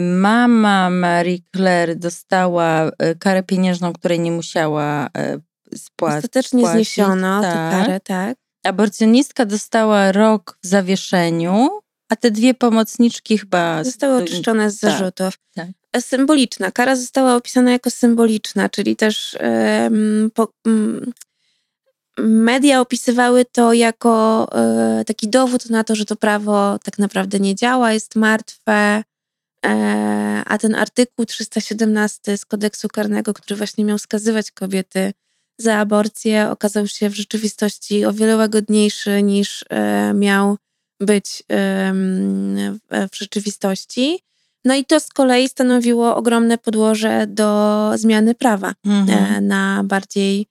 Mama 0.00 0.90
Marie 0.90 1.38
Claire 1.56 1.96
dostała 1.96 2.90
karę 3.18 3.42
pieniężną, 3.42 3.92
której 3.92 4.20
nie 4.20 4.32
musiała 4.32 5.08
spłacić. 5.76 6.24
Ostatecznie 6.24 6.66
zniesiono 6.66 7.42
tak. 7.42 7.52
tę 7.52 7.78
karę, 7.78 8.00
tak. 8.00 8.38
Aborcjonistka 8.64 9.44
dostała 9.44 10.12
rok 10.12 10.58
w 10.62 10.66
zawieszeniu, 10.66 11.68
a 12.14 12.16
te 12.16 12.30
dwie 12.30 12.54
pomocniczki 12.54 13.38
chyba... 13.38 13.84
Zostały 13.84 14.22
oczyszczone 14.22 14.70
z 14.70 14.80
tak, 14.80 14.90
zarzutów. 14.90 15.34
Tak, 15.54 15.66
tak. 15.90 16.02
Symboliczna. 16.02 16.70
Kara 16.70 16.96
została 16.96 17.36
opisana 17.36 17.72
jako 17.72 17.90
symboliczna, 17.90 18.68
czyli 18.68 18.96
też 18.96 19.38
um, 19.40 20.30
po, 20.34 20.48
um, 20.66 21.12
media 22.18 22.80
opisywały 22.80 23.44
to 23.52 23.72
jako 23.72 24.46
um, 24.52 25.04
taki 25.04 25.28
dowód 25.28 25.70
na 25.70 25.84
to, 25.84 25.94
że 25.94 26.04
to 26.04 26.16
prawo 26.16 26.78
tak 26.84 26.98
naprawdę 26.98 27.40
nie 27.40 27.54
działa, 27.54 27.92
jest 27.92 28.16
martwe, 28.16 29.02
e, 29.66 30.42
a 30.46 30.58
ten 30.58 30.74
artykuł 30.74 31.24
317 31.24 32.36
z 32.36 32.44
kodeksu 32.44 32.88
karnego, 32.88 33.34
który 33.34 33.56
właśnie 33.56 33.84
miał 33.84 33.98
skazywać 33.98 34.50
kobiety 34.50 35.12
za 35.58 35.76
aborcję, 35.76 36.50
okazał 36.50 36.86
się 36.86 37.10
w 37.10 37.14
rzeczywistości 37.14 38.04
o 38.04 38.12
wiele 38.12 38.36
łagodniejszy 38.36 39.22
niż 39.22 39.64
e, 39.70 40.14
miał 40.14 40.56
być 41.04 41.42
w 42.90 43.16
rzeczywistości. 43.16 44.18
No 44.64 44.74
i 44.74 44.84
to 44.84 45.00
z 45.00 45.08
kolei 45.08 45.48
stanowiło 45.48 46.16
ogromne 46.16 46.58
podłoże 46.58 47.26
do 47.28 47.90
zmiany 47.94 48.34
prawa 48.34 48.70
e, 48.70 48.90
mhm. 48.90 49.46
na 49.46 49.82
bardziej 49.84 50.46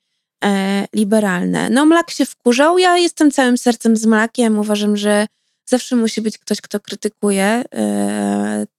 e, 0.46 0.86
liberalne. 0.94 1.70
No 1.70 1.86
Mlak 1.86 2.12
się 2.12 2.26
wkurzał, 2.26 2.78
ja 2.78 2.98
jestem 2.98 3.32
całym 3.32 3.58
sercem 3.58 3.98
z 3.98 4.06
Mlakiem, 4.06 4.60
uważam, 4.60 4.98
że 4.98 5.28
zawsze 5.66 5.96
musi 5.96 6.22
być 6.22 6.38
ktoś, 6.38 6.62
kto 6.62 6.80
krytykuje 6.80 7.64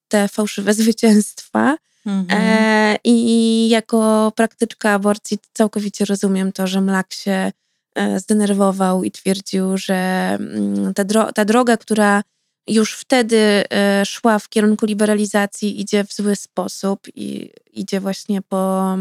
te 0.08 0.28
fałszywe 0.28 0.74
zwycięstwa. 0.82 1.76
Mhm. 2.06 2.26
E, 2.30 2.96
I 3.04 3.68
jako 3.68 4.32
praktyczka 4.36 4.90
aborcji 4.90 5.38
całkowicie 5.52 6.04
rozumiem 6.04 6.52
to, 6.52 6.66
że 6.66 6.80
Mlak 6.80 7.12
się 7.12 7.30
e, 7.30 7.52
zdenerwował 8.16 9.04
i 9.04 9.10
twierdził, 9.10 9.78
że 9.78 9.94
mm, 10.40 10.94
ta, 10.94 11.04
dro 11.04 11.32
ta 11.32 11.44
droga, 11.44 11.76
która 11.76 12.22
już 12.66 12.94
wtedy 12.94 13.64
e, 13.72 14.06
szła 14.06 14.38
w 14.38 14.48
kierunku 14.48 14.86
liberalizacji, 14.86 15.80
idzie 15.80 16.04
w 16.04 16.12
zły 16.12 16.36
sposób 16.36 17.00
i 17.14 17.50
idzie 17.72 18.00
właśnie 18.00 18.42
po, 18.42 18.96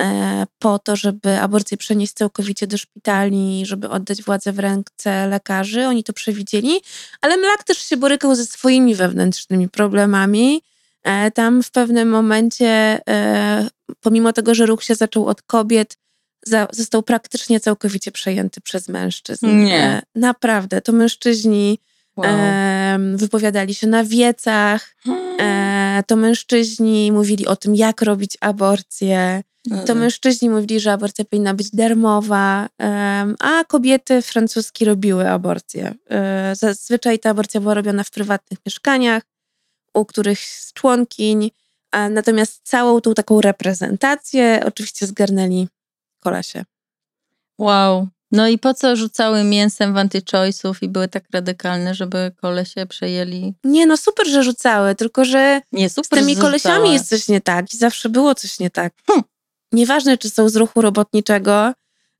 e, 0.00 0.46
po 0.58 0.78
to, 0.78 0.96
żeby 0.96 1.40
aborcję 1.40 1.76
przenieść 1.76 2.12
całkowicie 2.12 2.66
do 2.66 2.78
szpitali, 2.78 3.66
żeby 3.66 3.88
oddać 3.88 4.22
władzę 4.22 4.52
w 4.52 4.58
ręce 4.58 5.26
lekarzy. 5.26 5.86
Oni 5.86 6.04
to 6.04 6.12
przewidzieli, 6.12 6.80
ale 7.20 7.36
Mlak 7.36 7.64
też 7.64 7.78
się 7.78 7.96
borykał 7.96 8.34
ze 8.34 8.46
swoimi 8.46 8.94
wewnętrznymi 8.94 9.68
problemami 9.68 10.62
E, 11.04 11.30
tam 11.30 11.62
w 11.62 11.70
pewnym 11.70 12.08
momencie, 12.08 13.00
e, 13.08 13.68
pomimo 14.00 14.32
tego, 14.32 14.54
że 14.54 14.66
ruch 14.66 14.82
się 14.82 14.94
zaczął 14.94 15.26
od 15.26 15.42
kobiet, 15.42 15.96
został 16.72 17.02
praktycznie 17.02 17.60
całkowicie 17.60 18.12
przejęty 18.12 18.60
przez 18.60 18.88
mężczyzn. 18.88 19.64
Nie. 19.64 19.82
E, 19.82 20.02
naprawdę, 20.14 20.80
to 20.80 20.92
mężczyźni 20.92 21.78
wow. 22.16 22.26
wypowiadali 23.14 23.74
się 23.74 23.86
na 23.86 24.04
wiecach, 24.04 24.96
to 26.06 26.16
mężczyźni 26.16 27.12
mówili 27.12 27.46
o 27.46 27.56
tym, 27.56 27.74
jak 27.74 28.02
robić 28.02 28.38
aborcję. 28.40 29.42
To 29.86 29.94
mężczyźni 29.94 30.50
mówili, 30.50 30.80
że 30.80 30.92
aborcja 30.92 31.24
powinna 31.24 31.54
być 31.54 31.70
darmowa, 31.70 32.68
a 33.40 33.64
kobiety 33.68 34.22
francuskie 34.22 34.84
robiły 34.84 35.30
aborcję. 35.30 35.94
Zazwyczaj 36.52 37.18
ta 37.18 37.30
aborcja 37.30 37.60
była 37.60 37.74
robiona 37.74 38.04
w 38.04 38.10
prywatnych 38.10 38.58
mieszkaniach 38.66 39.22
u 39.94 40.04
którychś 40.04 40.48
z 40.48 40.72
członkiń, 40.72 41.50
natomiast 42.10 42.60
całą 42.62 43.00
tą 43.00 43.14
taką 43.14 43.40
reprezentację 43.40 44.62
oczywiście 44.66 45.06
zgarnęli 45.06 45.68
kolesie. 46.24 46.64
Wow. 47.58 48.08
No 48.32 48.48
i 48.48 48.58
po 48.58 48.74
co 48.74 48.96
rzucały 48.96 49.44
mięsem 49.44 49.94
w 49.94 49.96
antychoice'ów 49.96 50.74
i 50.82 50.88
były 50.88 51.08
tak 51.08 51.24
radykalne, 51.32 51.94
żeby 51.94 52.32
kolesie 52.36 52.86
przejęli? 52.86 53.54
Nie, 53.64 53.86
no 53.86 53.96
super, 53.96 54.26
że 54.28 54.42
rzucały, 54.42 54.94
tylko 54.94 55.24
że 55.24 55.60
nie, 55.72 55.90
super, 55.90 56.22
z 56.22 56.26
tymi 56.26 56.36
kolesiami 56.36 56.92
jest 56.92 57.08
coś 57.08 57.28
nie 57.28 57.40
tak 57.40 57.74
i 57.74 57.76
zawsze 57.76 58.08
było 58.08 58.34
coś 58.34 58.58
nie 58.58 58.70
tak. 58.70 58.92
Hm. 59.06 59.22
Nieważne, 59.72 60.18
czy 60.18 60.30
są 60.30 60.48
z 60.48 60.56
ruchu 60.56 60.80
robotniczego, 60.80 61.72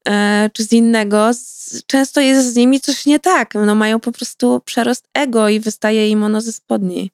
e, 0.08 0.50
czy 0.52 0.64
z 0.64 0.72
innego, 0.72 1.34
z, 1.34 1.82
często 1.86 2.20
jest 2.20 2.52
z 2.52 2.56
nimi 2.56 2.80
coś 2.80 3.06
nie 3.06 3.20
tak. 3.20 3.54
No 3.54 3.74
mają 3.74 4.00
po 4.00 4.12
prostu 4.12 4.60
przerost 4.64 5.08
ego 5.14 5.48
i 5.48 5.60
wystaje 5.60 6.08
im 6.08 6.24
ono 6.24 6.40
ze 6.40 6.52
spodni. 6.52 7.10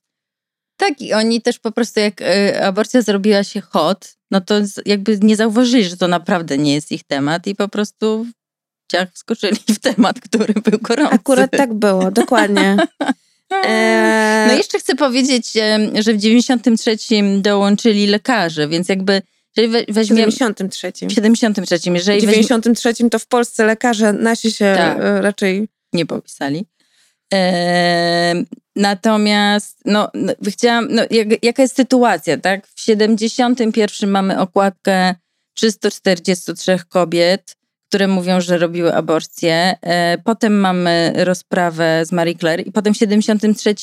Tak, 0.76 1.00
i 1.00 1.12
oni 1.12 1.42
też 1.42 1.58
po 1.58 1.72
prostu 1.72 2.00
jak 2.00 2.20
y, 2.20 2.64
aborcja 2.64 3.02
zrobiła 3.02 3.44
się 3.44 3.60
hot, 3.60 4.16
no 4.30 4.40
to 4.40 4.54
jakby 4.86 5.18
nie 5.22 5.36
zauważyli, 5.36 5.84
że 5.84 5.96
to 5.96 6.08
naprawdę 6.08 6.58
nie 6.58 6.74
jest 6.74 6.92
ich 6.92 7.04
temat 7.04 7.46
i 7.46 7.54
po 7.54 7.68
prostu 7.68 8.26
ciach 8.92 9.12
wskoczyli 9.12 9.56
w 9.68 9.78
temat, 9.78 10.20
który 10.20 10.54
był 10.54 10.78
gorący. 10.78 11.14
Akurat 11.14 11.50
tak 11.50 11.74
było, 11.74 12.10
dokładnie. 12.10 12.76
E, 13.64 14.44
no 14.48 14.54
jeszcze 14.54 14.78
chcę 14.78 14.94
powiedzieć, 14.94 15.52
że 15.98 16.14
w 16.14 16.16
93 16.16 16.96
dołączyli 17.40 18.06
lekarze, 18.06 18.68
więc 18.68 18.88
jakby 18.88 19.22
jeżeli 19.56 19.92
weźmiemy... 19.92 20.32
W 20.32 20.34
73. 20.34 20.92
W 21.02 21.12
73. 21.12 21.78
Jeżeli 21.94 22.18
w 22.18 22.20
93 22.20 22.94
to 23.10 23.18
w 23.18 23.26
Polsce 23.26 23.64
lekarze 23.64 24.12
nasi 24.12 24.52
się 24.52 24.74
tak. 24.76 24.98
E, 25.00 25.20
raczej... 25.20 25.68
Nie 25.92 26.06
popisali. 26.06 26.66
Natomiast, 28.76 29.78
no, 29.84 30.10
no 30.14 30.32
chciałam, 30.48 30.88
no, 30.90 31.02
jak, 31.10 31.44
jaka 31.44 31.62
jest 31.62 31.76
sytuacja, 31.76 32.38
tak? 32.38 32.66
W 32.66 32.80
71 32.80 34.10
mamy 34.10 34.40
okładkę 34.40 35.14
343 35.54 36.78
kobiet, 36.88 37.56
które 37.88 38.08
mówią, 38.08 38.40
że 38.40 38.58
robiły 38.58 38.94
aborcję. 38.94 39.76
E, 39.82 40.18
potem 40.18 40.60
mamy 40.60 41.12
rozprawę 41.16 42.02
z 42.06 42.12
Marie 42.12 42.34
Claire 42.34 42.66
i 42.66 42.72
potem 42.72 42.94
w 42.94 42.96
73 42.96 43.74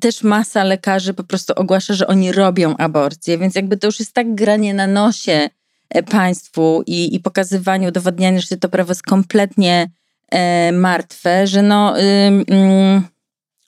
też 0.00 0.22
masa 0.22 0.64
lekarzy 0.64 1.14
po 1.14 1.24
prostu 1.24 1.52
ogłasza, 1.56 1.94
że 1.94 2.06
oni 2.06 2.32
robią 2.32 2.76
aborcję, 2.76 3.38
więc 3.38 3.54
jakby 3.54 3.76
to 3.76 3.86
już 3.86 3.98
jest 3.98 4.12
tak 4.12 4.34
granie 4.34 4.74
na 4.74 4.86
nosie 4.86 5.48
e, 5.90 6.02
państwu 6.02 6.82
i, 6.86 7.14
i 7.14 7.20
pokazywanie, 7.20 7.88
udowadnianie, 7.88 8.40
że 8.40 8.56
to 8.56 8.68
prawo 8.68 8.90
jest 8.90 9.02
kompletnie 9.02 9.90
e, 10.30 10.72
martwe, 10.72 11.46
że 11.46 11.62
no... 11.62 12.00
Y, 12.00 13.15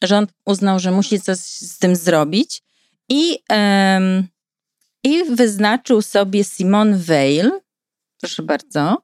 rząd 0.03 0.33
uznał, 0.45 0.79
że 0.79 0.91
musi 0.91 1.21
coś 1.21 1.39
z 1.39 1.79
tym 1.79 1.97
zrobić 1.97 2.63
i, 3.09 3.39
um, 3.51 4.29
i 5.05 5.25
wyznaczył 5.25 6.03
sobie 6.03 6.45
Simone 6.45 6.99
Weil, 6.99 7.51
proszę 8.21 8.43
bardzo, 8.43 9.03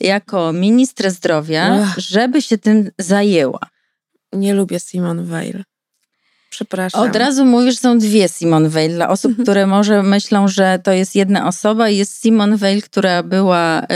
jako 0.00 0.52
ministra 0.52 1.10
zdrowia, 1.10 1.74
Ugh. 1.74 1.98
żeby 1.98 2.42
się 2.42 2.58
tym 2.58 2.90
zajęła. 2.98 3.60
Nie 4.32 4.54
lubię 4.54 4.80
Simone 4.80 5.24
Weil. 5.24 5.64
Przepraszam. 6.50 7.00
Od 7.00 7.16
razu 7.16 7.44
mówisz, 7.44 7.78
są 7.78 7.98
dwie 7.98 8.28
Simone 8.28 8.68
Weil. 8.68 8.94
Dla 8.94 9.08
osób, 9.08 9.32
które 9.42 9.66
może 9.66 10.02
myślą, 10.02 10.48
że 10.48 10.78
to 10.84 10.92
jest 10.92 11.14
jedna 11.14 11.48
osoba, 11.48 11.88
jest 11.88 12.22
Simone 12.22 12.56
Weil, 12.56 12.82
która 12.82 13.22
była 13.22 13.82
y, 13.82 13.86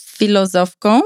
filozofką, 0.00 1.00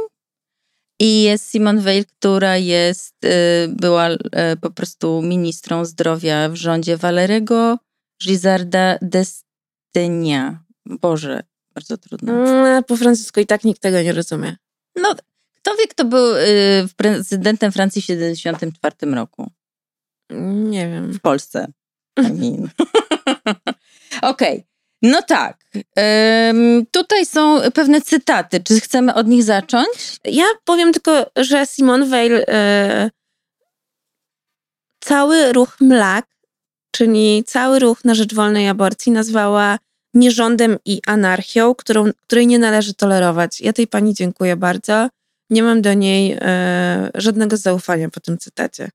i 1.01 1.23
jest 1.23 1.51
Simone 1.51 1.83
Weil, 1.83 2.05
która 2.05 2.57
jest, 2.57 3.25
y, 3.25 3.69
była 3.69 4.11
y, 4.11 4.19
po 4.61 4.71
prostu 4.71 5.23
ministrą 5.23 5.85
zdrowia 5.85 6.49
w 6.49 6.55
rządzie 6.55 6.97
Valerego 6.97 7.79
Gisarda 8.23 8.99
d'Estenia. 9.03 10.65
Boże, 10.87 11.43
bardzo 11.75 11.99
trudno. 11.99 12.33
Mm, 12.33 12.85
po 12.85 12.97
francusku 12.97 13.41
i 13.41 13.47
tak 13.47 13.65
nikt 13.65 13.83
tego 13.83 14.03
nie 14.03 14.13
rozumie. 14.13 14.57
No, 14.97 15.15
kto 15.55 15.77
wie, 15.77 15.87
kto 15.89 16.05
był 16.05 16.37
y, 16.37 16.89
prezydentem 16.97 17.73
Francji 17.73 18.03
w 18.03 18.07
1974 18.07 19.15
roku? 19.15 19.51
Nie 20.71 20.89
wiem. 20.89 21.13
W 21.13 21.21
Polsce. 21.21 21.73
I 22.19 22.23
mean. 22.23 22.69
Okej. 24.23 24.59
Okay. 24.59 24.72
No 25.03 25.23
tak. 25.23 25.59
Ym, 26.51 26.87
tutaj 26.91 27.27
są 27.27 27.61
pewne 27.75 28.01
cytaty. 28.01 28.61
Czy 28.61 28.81
chcemy 28.81 29.15
od 29.15 29.27
nich 29.27 29.45
zacząć? 29.45 29.89
Ja 30.25 30.45
powiem 30.65 30.93
tylko, 30.93 31.27
że 31.37 31.67
Simone 31.67 32.07
Weil 32.07 32.33
yy, 32.33 33.11
cały 35.01 35.53
ruch 35.53 35.77
MLAK, 35.81 36.27
czyli 36.91 37.45
cały 37.47 37.79
ruch 37.79 38.05
na 38.05 38.15
rzecz 38.15 38.35
wolnej 38.35 38.69
aborcji 38.69 39.13
nazwała 39.13 39.79
nierządem 40.15 40.79
i 40.85 41.01
anarchią, 41.07 41.75
którą, 41.75 42.05
której 42.27 42.47
nie 42.47 42.59
należy 42.59 42.95
tolerować. 42.95 43.61
Ja 43.61 43.73
tej 43.73 43.87
pani 43.87 44.15
dziękuję 44.15 44.57
bardzo. 44.57 45.09
Nie 45.51 45.63
mam 45.63 45.83
do 45.83 45.95
niej 45.95 46.29
yy, 46.29 46.39
żadnego 47.15 47.57
zaufania 47.57 48.09
po 48.09 48.21
tym 48.21 48.39
cytacie. 48.39 48.91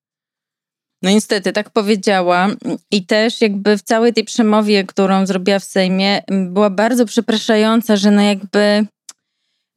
No 1.01 1.09
niestety, 1.09 1.53
tak 1.53 1.69
powiedziała. 1.69 2.47
I 2.91 3.05
też 3.05 3.41
jakby 3.41 3.77
w 3.77 3.81
całej 3.81 4.13
tej 4.13 4.23
przemowie, 4.23 4.83
którą 4.83 5.25
zrobiła 5.25 5.59
w 5.59 5.63
Sejmie, 5.63 6.21
była 6.27 6.69
bardzo 6.69 7.05
przepraszająca, 7.05 7.95
że 7.95 8.11
no 8.11 8.21
jakby 8.21 8.85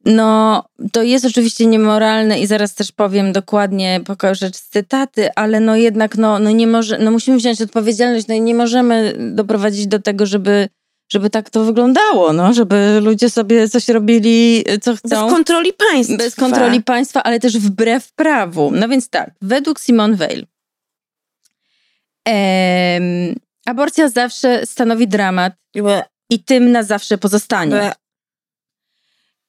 no, 0.05 0.63
to 0.91 1.03
jest 1.03 1.25
oczywiście 1.25 1.65
niemoralne 1.65 2.39
i 2.39 2.47
zaraz 2.47 2.75
też 2.75 2.91
powiem 2.91 3.31
dokładnie, 3.31 4.01
pokażę 4.05 4.51
cytaty, 4.51 5.29
ale 5.35 5.59
no 5.59 5.75
jednak 5.75 6.17
no, 6.17 6.39
no 6.39 6.51
nie 6.51 6.67
może, 6.67 6.97
no 6.97 7.11
musimy 7.11 7.37
wziąć 7.37 7.61
odpowiedzialność, 7.61 8.27
no 8.27 8.35
i 8.35 8.41
nie 8.41 8.55
możemy 8.55 9.13
doprowadzić 9.33 9.87
do 9.87 9.99
tego, 9.99 10.25
żeby, 10.25 10.69
żeby 11.11 11.29
tak 11.29 11.49
to 11.49 11.65
wyglądało, 11.65 12.33
no, 12.33 12.53
żeby 12.53 12.99
ludzie 13.01 13.29
sobie 13.29 13.69
coś 13.69 13.89
robili, 13.89 14.63
co 14.81 14.95
chcą. 14.95 15.09
Bez 15.09 15.33
kontroli 15.33 15.73
państwa. 15.73 16.17
Bez 16.17 16.35
kontroli 16.35 16.83
państwa, 16.83 17.23
ale 17.23 17.39
też 17.39 17.57
wbrew 17.57 18.13
prawu. 18.13 18.71
No 18.71 18.89
więc 18.89 19.09
tak, 19.09 19.31
według 19.41 19.79
Simone 19.79 20.15
Weil 20.15 20.45
aborcja 23.65 24.09
zawsze 24.09 24.65
stanowi 24.65 25.07
dramat 25.07 25.53
i 26.29 26.43
tym 26.43 26.71
na 26.71 26.83
zawsze 26.83 27.17
pozostanie. 27.17 27.91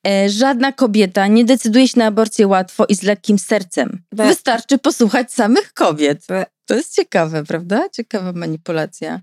E, 0.06 0.28
żadna 0.28 0.72
kobieta 0.72 1.26
nie 1.26 1.44
decyduje 1.44 1.88
się 1.88 1.98
na 1.98 2.06
aborcję 2.06 2.46
łatwo 2.46 2.87
i 2.88 2.94
z 2.94 3.02
lekkim 3.02 3.38
sercem. 3.38 4.02
Wystarczy 4.28 4.78
posłuchać 4.78 5.32
samych 5.32 5.72
kobiet. 5.72 6.26
To 6.66 6.74
jest 6.74 6.94
ciekawe, 6.94 7.44
prawda? 7.44 7.88
Ciekawa 7.88 8.32
manipulacja. 8.32 9.20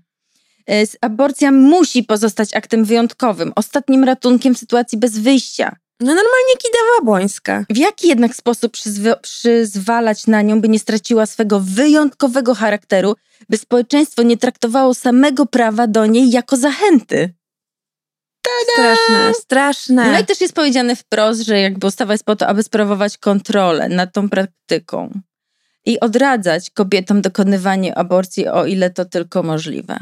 E, 0.70 0.84
Aborcja 1.00 1.52
musi 1.52 2.02
pozostać 2.02 2.54
aktem 2.54 2.84
wyjątkowym, 2.84 3.52
ostatnim 3.56 4.04
ratunkiem 4.04 4.54
w 4.54 4.58
sytuacji 4.58 4.98
bez 4.98 5.18
wyjścia. 5.18 5.76
No 6.00 6.06
normalnie 6.06 6.54
kidawa 6.58 7.04
błońska. 7.04 7.64
W 7.70 7.76
jaki 7.76 8.08
jednak 8.08 8.34
sposób 8.34 8.72
przyzw- 8.72 9.20
przyzwalać 9.20 10.26
na 10.26 10.42
nią, 10.42 10.60
by 10.60 10.68
nie 10.68 10.78
straciła 10.78 11.26
swego 11.26 11.60
wyjątkowego 11.60 12.54
charakteru, 12.54 13.16
by 13.48 13.56
społeczeństwo 13.56 14.22
nie 14.22 14.36
traktowało 14.36 14.94
samego 14.94 15.46
prawa 15.46 15.86
do 15.86 16.06
niej 16.06 16.30
jako 16.30 16.56
zachęty? 16.56 17.34
Straszne, 18.72 19.34
straszne. 19.34 20.12
No 20.12 20.20
i 20.20 20.24
też 20.24 20.40
jest 20.40 20.54
powiedziane 20.54 20.96
wprost, 20.96 21.40
że 21.40 21.60
jakby 21.60 21.86
ustawa 21.86 22.14
jest 22.14 22.24
po 22.24 22.36
to, 22.36 22.46
aby 22.46 22.62
sprawować 22.62 23.18
kontrolę 23.18 23.88
nad 23.88 24.12
tą 24.12 24.28
praktyką 24.28 25.20
i 25.86 26.00
odradzać 26.00 26.70
kobietom 26.70 27.22
dokonywanie 27.22 27.98
aborcji, 27.98 28.48
o 28.48 28.66
ile 28.66 28.90
to 28.90 29.04
tylko 29.04 29.42
możliwe. 29.42 29.98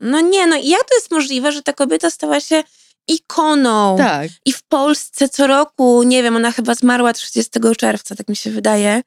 No 0.00 0.20
nie, 0.20 0.46
no 0.46 0.56
jak 0.56 0.84
to 0.88 0.94
jest 0.94 1.10
możliwe, 1.10 1.52
że 1.52 1.62
ta 1.62 1.72
kobieta 1.72 2.10
stała 2.10 2.40
się 2.40 2.62
ikoną? 3.10 3.96
Tak. 3.98 4.30
I 4.46 4.52
w 4.52 4.62
Polsce 4.62 5.28
co 5.28 5.46
roku, 5.46 6.02
nie 6.02 6.22
wiem, 6.22 6.36
ona 6.36 6.52
chyba 6.52 6.74
zmarła 6.74 7.12
30 7.12 7.50
czerwca, 7.76 8.16
tak 8.16 8.28
mi 8.28 8.36
się 8.36 8.50
wydaje, 8.50 9.02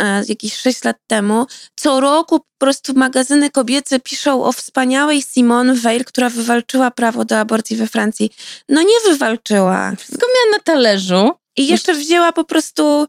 e, 0.00 0.24
jakieś 0.28 0.56
6 0.56 0.84
lat 0.84 0.96
temu. 1.06 1.46
Co 1.76 2.00
roku 2.00 2.38
po 2.38 2.46
prostu 2.58 2.94
magazyny 2.94 3.50
kobiece 3.50 4.00
piszą 4.00 4.44
o 4.44 4.52
wspaniałej 4.52 5.22
Simone 5.22 5.74
Weil, 5.74 6.04
która 6.04 6.30
wywalczyła 6.30 6.90
prawo 6.90 7.24
do 7.24 7.38
aborcji 7.38 7.76
we 7.76 7.86
Francji. 7.86 8.30
No 8.68 8.82
nie 8.82 9.10
wywalczyła. 9.10 9.92
Wszystko 9.98 10.26
miała 10.26 10.56
na 10.56 10.62
talerzu. 10.62 11.30
I 11.56 11.66
jeszcze 11.66 11.94
wzięła 11.94 12.32
po 12.32 12.44
prostu, 12.44 13.06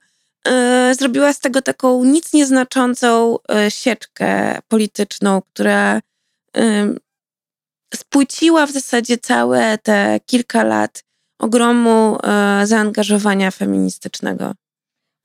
e, 0.48 0.96
zrobiła 1.00 1.34
z 1.34 1.40
tego 1.40 1.62
taką 1.62 2.04
nic 2.04 2.34
nieznaczącą 2.34 3.38
e, 3.50 3.72
sieczkę 3.72 4.60
polityczną, 4.68 5.42
która 5.54 6.02
spłyciła 7.96 8.66
w 8.66 8.72
zasadzie 8.72 9.18
całe 9.18 9.78
te 9.78 10.20
kilka 10.26 10.64
lat 10.64 11.04
ogromu 11.40 12.18
e, 12.24 12.68
zaangażowania 12.68 13.52
feministycznego. 13.52 14.54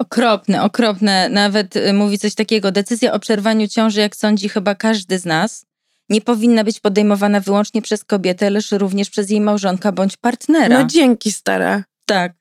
Okropne, 0.01 0.63
okropne. 0.63 1.29
Nawet 1.29 1.77
y, 1.77 1.93
mówi 1.93 2.19
coś 2.19 2.35
takiego. 2.35 2.73
Decyzja 2.73 3.13
o 3.13 3.19
przerwaniu 3.19 3.69
ciąży, 3.69 4.01
jak 4.01 4.17
sądzi 4.17 4.49
chyba 4.49 4.75
każdy 4.75 5.19
z 5.19 5.25
nas, 5.25 5.67
nie 6.09 6.21
powinna 6.21 6.65
być 6.65 6.81
podejmowana 6.81 7.41
wyłącznie 7.41 7.83
przez 7.83 8.05
kobietę, 8.05 8.51
lecz 8.51 8.73
również 8.73 9.11
przez 9.11 9.31
jej 9.31 9.41
małżonka 9.41 9.93
bądź 9.93 10.17
partnera. 10.17 10.79
No 10.79 10.87
dzięki, 10.87 11.33
stara. 11.33 11.85
Tak. 12.07 12.33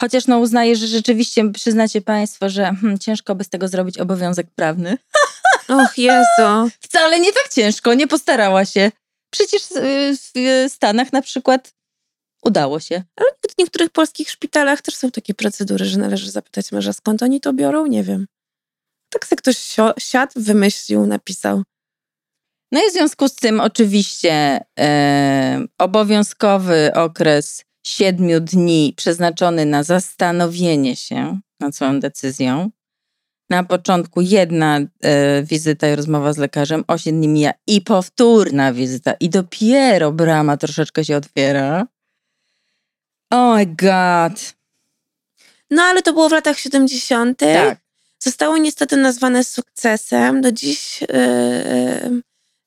Chociaż 0.00 0.26
no 0.26 0.38
uznaję, 0.38 0.76
że 0.76 0.86
rzeczywiście 0.86 1.52
przyznacie 1.52 2.00
Państwo, 2.00 2.48
że 2.48 2.62
hmm, 2.64 2.98
ciężko 2.98 3.34
by 3.34 3.44
z 3.44 3.48
tego 3.48 3.68
zrobić 3.68 3.98
obowiązek 3.98 4.46
prawny. 4.54 4.98
Och 5.68 5.98
Jezu. 5.98 6.70
Wcale 6.80 7.20
nie 7.20 7.32
tak 7.32 7.48
ciężko, 7.52 7.94
nie 7.94 8.06
postarała 8.06 8.64
się. 8.64 8.90
Przecież 9.30 9.62
w 9.72 10.72
Stanach 10.72 11.12
na 11.12 11.22
przykład 11.22 11.74
udało 12.42 12.80
się. 12.80 13.02
Ale 13.16 13.28
w 13.50 13.58
niektórych 13.58 13.90
polskich 13.90 14.30
szpitalach 14.30 14.82
też 14.82 14.96
są 14.96 15.10
takie 15.10 15.34
procedury, 15.34 15.84
że 15.84 15.98
należy 15.98 16.30
zapytać 16.30 16.72
męża, 16.72 16.92
skąd 16.92 17.22
oni 17.22 17.40
to 17.40 17.52
biorą? 17.52 17.86
Nie 17.86 18.02
wiem. 18.02 18.26
Tak 19.10 19.26
sobie 19.26 19.38
ktoś 19.38 19.76
siadł, 19.98 20.32
wymyślił, 20.36 21.06
napisał. 21.06 21.62
No 22.72 22.80
i 22.80 22.90
w 22.90 22.92
związku 22.92 23.28
z 23.28 23.34
tym 23.34 23.60
oczywiście 23.60 24.60
e, 24.78 25.66
obowiązkowy 25.78 26.92
okres 26.94 27.64
siedmiu 27.86 28.40
dni 28.40 28.94
przeznaczony 28.96 29.66
na 29.66 29.82
zastanowienie 29.82 30.96
się 30.96 31.40
nad 31.60 31.76
swoją 31.76 32.00
decyzją. 32.00 32.70
Na 33.50 33.64
początku 33.64 34.20
jedna 34.20 34.78
e, 34.78 35.42
wizyta 35.42 35.88
i 35.88 35.96
rozmowa 35.96 36.32
z 36.32 36.38
lekarzem, 36.38 36.84
osiem 36.86 37.16
dni 37.16 37.28
mija 37.28 37.52
i 37.66 37.80
powtórna 37.80 38.72
wizyta 38.72 39.12
i 39.12 39.28
dopiero 39.28 40.12
brama 40.12 40.56
troszeczkę 40.56 41.04
się 41.04 41.16
otwiera. 41.16 41.86
Oh 43.30 43.56
my 43.56 43.66
god. 43.66 44.54
No 45.70 45.82
ale 45.82 46.02
to 46.02 46.12
było 46.12 46.28
w 46.28 46.32
latach 46.32 46.58
70. 46.58 47.38
Tak. 47.38 47.78
Zostało 48.18 48.58
niestety 48.58 48.96
nazwane 48.96 49.44
sukcesem. 49.44 50.40
Do 50.40 50.52
dziś 50.52 51.00
yy, 51.00 52.22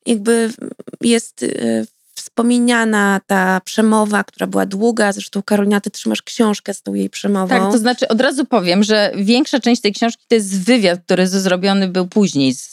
jakby 0.06 0.54
jest 1.02 1.42
yy, 1.42 1.86
wspomniana 2.34 3.22
ta 3.28 3.62
przemowa, 3.66 4.24
która 4.24 4.48
była 4.48 4.66
długa. 4.66 5.12
Zresztą 5.12 5.44
Karolina, 5.44 5.82
ty 5.82 5.90
trzymasz 5.90 6.22
książkę 6.22 6.74
z 6.74 6.82
tą 6.82 6.94
jej 6.94 7.10
przemową. 7.10 7.48
Tak, 7.48 7.72
to 7.72 7.78
znaczy 7.78 8.08
od 8.08 8.22
razu 8.22 8.46
powiem, 8.46 8.84
że 8.84 9.12
większa 9.16 9.60
część 9.60 9.82
tej 9.82 9.94
książki 9.94 10.26
to 10.28 10.36
jest 10.36 10.64
wywiad, 10.64 11.00
który 11.06 11.28
zrobiony 11.28 11.88
był 11.88 12.08
później 12.08 12.54
z, 12.54 12.72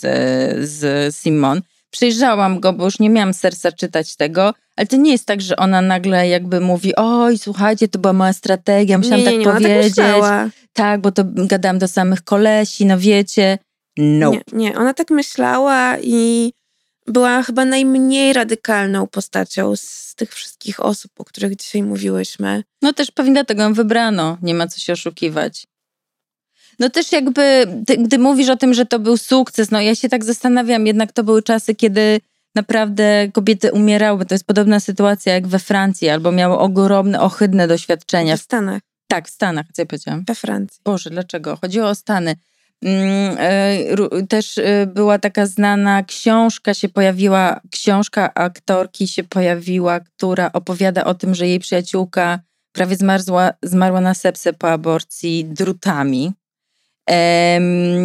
z 0.69 1.15
Simon. 1.17 1.63
Przejrzałam 1.91 2.61
go, 2.61 2.73
bo 2.73 2.85
już 2.85 2.99
nie 2.99 3.11
miałam 3.11 3.35
serca 3.35 3.73
czytać 3.73 4.17
tego, 4.17 4.55
ale 4.77 4.87
to 4.87 4.97
nie 4.97 5.13
jest 5.13 5.27
tak, 5.27 5.41
że 5.41 5.57
ona 5.57 5.83
nagle 5.83 6.29
jakby 6.29 6.61
mówi, 6.61 6.97
oj, 6.97 7.39
słuchajcie, 7.39 7.89
to 7.89 7.99
była 7.99 8.13
moja 8.13 8.33
strategia, 8.33 8.99
musiałam 8.99 9.21
nie, 9.21 9.31
nie, 9.31 9.39
nie, 9.39 9.45
tak 9.45 9.55
powiedzieć. 9.55 9.95
Tak, 9.97 10.51
tak, 10.73 11.01
bo 11.01 11.13
to 11.13 11.23
gadałam 11.27 11.79
do 11.79 11.89
samych 11.89 12.25
kolesi, 12.25 12.87
no 12.87 12.99
wiecie. 12.99 13.59
No. 13.97 14.31
Nie, 14.31 14.41
nie, 14.53 14.79
ona 14.79 14.95
tak 14.95 15.11
myślała 15.11 15.97
i 16.03 16.53
była 17.11 17.43
chyba 17.43 17.65
najmniej 17.65 18.33
radykalną 18.33 19.07
postacią 19.07 19.77
z 19.77 20.15
tych 20.17 20.35
wszystkich 20.35 20.81
osób, 20.81 21.13
o 21.19 21.25
których 21.25 21.57
dzisiaj 21.57 21.83
mówiłyśmy. 21.83 22.63
No 22.83 22.93
też 22.93 23.11
pewnie 23.11 23.33
dlatego 23.33 23.63
ją 23.63 23.75
wybrano, 23.75 24.39
nie 24.43 24.55
ma 24.55 24.67
co 24.67 24.79
się 24.81 24.93
oszukiwać. 24.93 25.67
No 26.79 26.91
też 26.91 27.13
jakby, 27.13 27.67
ty, 27.87 27.97
gdy 27.97 28.19
mówisz 28.19 28.49
o 28.49 28.57
tym, 28.57 28.75
że 28.75 28.87
to 28.87 28.99
był 28.99 29.17
sukces, 29.17 29.71
no 29.71 29.81
ja 29.81 29.95
się 29.95 30.09
tak 30.09 30.25
zastanawiam, 30.25 30.87
jednak 30.87 31.13
to 31.13 31.25
były 31.25 31.43
czasy, 31.43 31.75
kiedy 31.75 32.21
naprawdę 32.55 33.29
kobiety 33.33 33.73
umierały. 33.73 34.27
To 34.27 34.35
jest 34.35 34.45
podobna 34.47 34.81
sytuacja 34.81 35.35
jak 35.35 35.47
we 35.47 35.59
Francji, 35.59 36.09
albo 36.09 36.33
miały 36.33 36.59
ogromne, 36.59 37.21
ohydne 37.21 37.69
doświadczenia. 37.69 38.37
W 38.37 38.41
Stanach, 38.41 38.83
Tak, 39.09 39.29
w 39.29 39.31
Stanach, 39.31 39.67
co 39.73 39.83
ja 39.83 39.87
powiedziałam? 39.87 40.25
we 40.27 40.35
Francji. 40.35 40.81
Boże, 40.85 41.11
dlaczego? 41.11 41.57
Chodziło 41.61 41.89
o 41.89 41.95
Stany. 41.95 42.37
Mm, 42.83 43.37
e, 43.39 44.27
Też 44.29 44.59
e, 44.59 44.87
była 44.87 45.19
taka 45.19 45.47
znana 45.47 46.03
książka, 46.03 46.75
się 46.75 46.89
pojawiła, 46.89 47.61
książka 47.71 48.35
aktorki 48.35 49.09
się 49.09 49.25
pojawiła, 49.25 50.01
która 50.01 50.53
opowiada 50.53 51.05
o 51.05 51.15
tym, 51.15 51.35
że 51.35 51.49
jej 51.49 51.59
przyjaciółka 51.59 52.41
prawie 52.73 52.97
zmarzła, 52.97 53.51
zmarła 53.63 54.01
na 54.01 54.15
sepsę 54.15 54.53
po 54.53 54.71
aborcji 54.71 55.45
drutami. 55.45 56.33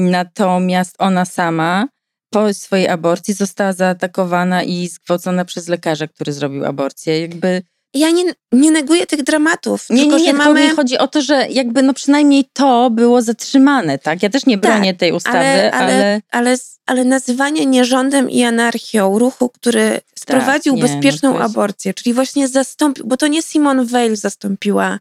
Natomiast 0.09 0.95
ona 0.99 1.25
sama 1.25 1.87
po 2.29 2.53
swojej 2.53 2.87
aborcji 2.87 3.33
została 3.33 3.73
zaatakowana 3.73 4.63
i 4.63 4.87
zgwałcona 4.87 5.45
przez 5.45 5.67
lekarza, 5.67 6.07
który 6.07 6.33
zrobił 6.33 6.65
aborcję. 6.65 7.21
Jakby 7.21 7.61
Ja 7.95 8.11
nie, 8.11 8.23
nie 8.51 8.71
neguję 8.71 9.07
tych 9.07 9.23
dramatów, 9.23 9.85
nie, 9.89 10.01
tylko 10.01 10.17
nie, 10.17 10.25
że 10.25 10.33
mamy... 10.33 10.63
mi 10.69 10.75
chodzi 10.75 10.97
o 10.97 11.07
to, 11.07 11.21
że 11.21 11.47
jakby 11.49 11.81
no 11.81 11.93
przynajmniej 11.93 12.45
to 12.53 12.89
było 12.89 13.21
zatrzymane, 13.21 13.99
tak? 13.99 14.23
Ja 14.23 14.29
też 14.29 14.45
nie 14.45 14.57
bronię 14.57 14.93
tej 14.93 15.11
ustawy, 15.11 15.37
ale, 15.37 15.71
ale, 15.71 15.93
ale, 15.93 16.21
ale, 16.31 16.57
ale 16.85 17.03
nazywanie 17.05 17.65
nierządem 17.65 18.29
i 18.29 18.43
anarchią 18.43 19.19
ruchu, 19.19 19.49
który 19.49 20.01
sprowadził 20.19 20.75
nie, 20.75 20.81
no 20.81 20.87
bezpieczną 20.87 21.33
to 21.33 21.39
jest- 21.39 21.51
aborcję, 21.51 21.93
czyli 21.93 22.13
właśnie 22.13 22.47
zastąpił, 22.47 23.05
bo 23.07 23.17
to 23.17 23.27
nie 23.27 23.41
Simone 23.41 23.85
Weil 23.85 24.15
zastąpiła 24.15 24.99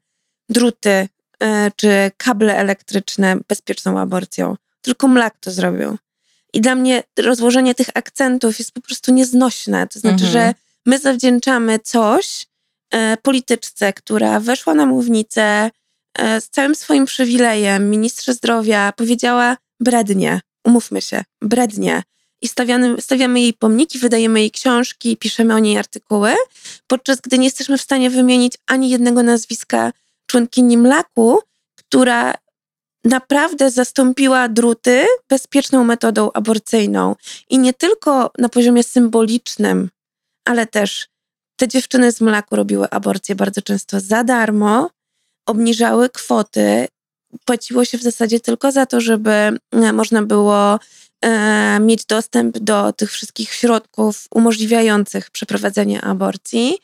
druty 0.49 1.09
e, 1.43 1.71
czy 1.77 2.11
kable 2.17 2.57
elektryczne 2.57 3.37
bezpieczną 3.49 4.01
aborcją, 4.01 4.57
tylko 4.83 5.09
Mlak 5.09 5.35
to 5.41 5.51
zrobił. 5.51 5.97
I 6.53 6.61
dla 6.61 6.75
mnie 6.75 7.03
rozłożenie 7.19 7.75
tych 7.75 7.89
akcentów 7.95 8.59
jest 8.59 8.73
po 8.73 8.81
prostu 8.81 9.13
nieznośne. 9.13 9.87
To 9.87 9.99
znaczy, 10.01 10.25
Mhm. 10.25 10.33
że 10.33 10.55
my 10.87 10.99
zawdzięczamy 10.99 11.79
coś 11.79 12.47
polityczce, 13.23 13.93
która 13.93 14.41
weszła 14.41 14.75
na 14.75 14.87
mównicę 14.87 15.71
e, 16.19 16.41
z 16.41 16.51
całym 16.51 16.75
swoim 16.75 17.05
przywilejem, 17.05 17.91
ministrze 17.91 18.35
zdrowia, 18.35 18.93
powiedziała 18.97 19.57
brednie, 19.81 20.41
umówmy 20.65 21.03
się, 21.03 21.25
brednie. 21.43 22.03
i 22.43 22.49
stawiamy, 22.49 23.01
stawiamy 23.01 23.41
jej 23.41 23.53
pomniki, 23.53 23.99
wydajemy 23.99 24.41
jej 24.41 24.51
książki, 24.51 25.17
piszemy 25.17 25.55
o 25.55 25.59
niej 25.59 25.79
artykuły, 25.79 26.35
podczas 26.87 27.21
gdy 27.21 27.39
nie 27.39 27.45
jesteśmy 27.45 27.79
w 27.79 27.83
stanie 27.83 28.11
wymienić 28.11 28.55
ani 28.67 28.91
jednego 28.91 29.23
nazwiska 29.23 29.93
członkini 30.27 30.79
Mlaku, 30.79 31.41
która 31.77 32.35
naprawdę 33.05 33.71
zastąpiła 33.71 34.49
druty 34.49 35.07
bezpieczną 35.29 35.85
metodą 35.85 36.31
aborcyjną. 36.33 37.17
I 37.51 37.59
nie 37.59 37.73
tylko 37.73 38.31
na 38.39 38.49
poziomie 38.49 38.83
symbolicznym, 38.83 39.91
ale 40.45 40.67
też 40.67 41.09
te 41.57 41.69
dziewczyny 41.69 42.13
z 42.13 42.21
Mlaku 42.21 42.57
robiły 42.57 42.91
aborcje 42.91 43.35
bardzo 43.35 43.63
często 43.63 44.01
za 44.01 44.25
darmo, 44.25 44.91
obniżały 45.47 46.11
kwoty, 46.11 46.87
płaciło 47.45 47.85
się 47.85 47.99
w 47.99 48.03
zasadzie 48.03 48.41
tylko 48.41 48.73
za 48.73 48.87
to, 48.87 49.01
żeby 49.01 49.31
e, 49.31 49.59
można 49.93 50.23
było 50.23 50.79
e, 51.21 51.81
mieć 51.81 52.05
dostęp 52.05 52.59
do 52.59 52.93
tych 52.93 53.13
wszystkich 53.13 53.53
środków 53.53 54.27
umożliwiających 54.35 55.31
przeprowadzenie 55.31 56.03
aborcji. 56.03 56.79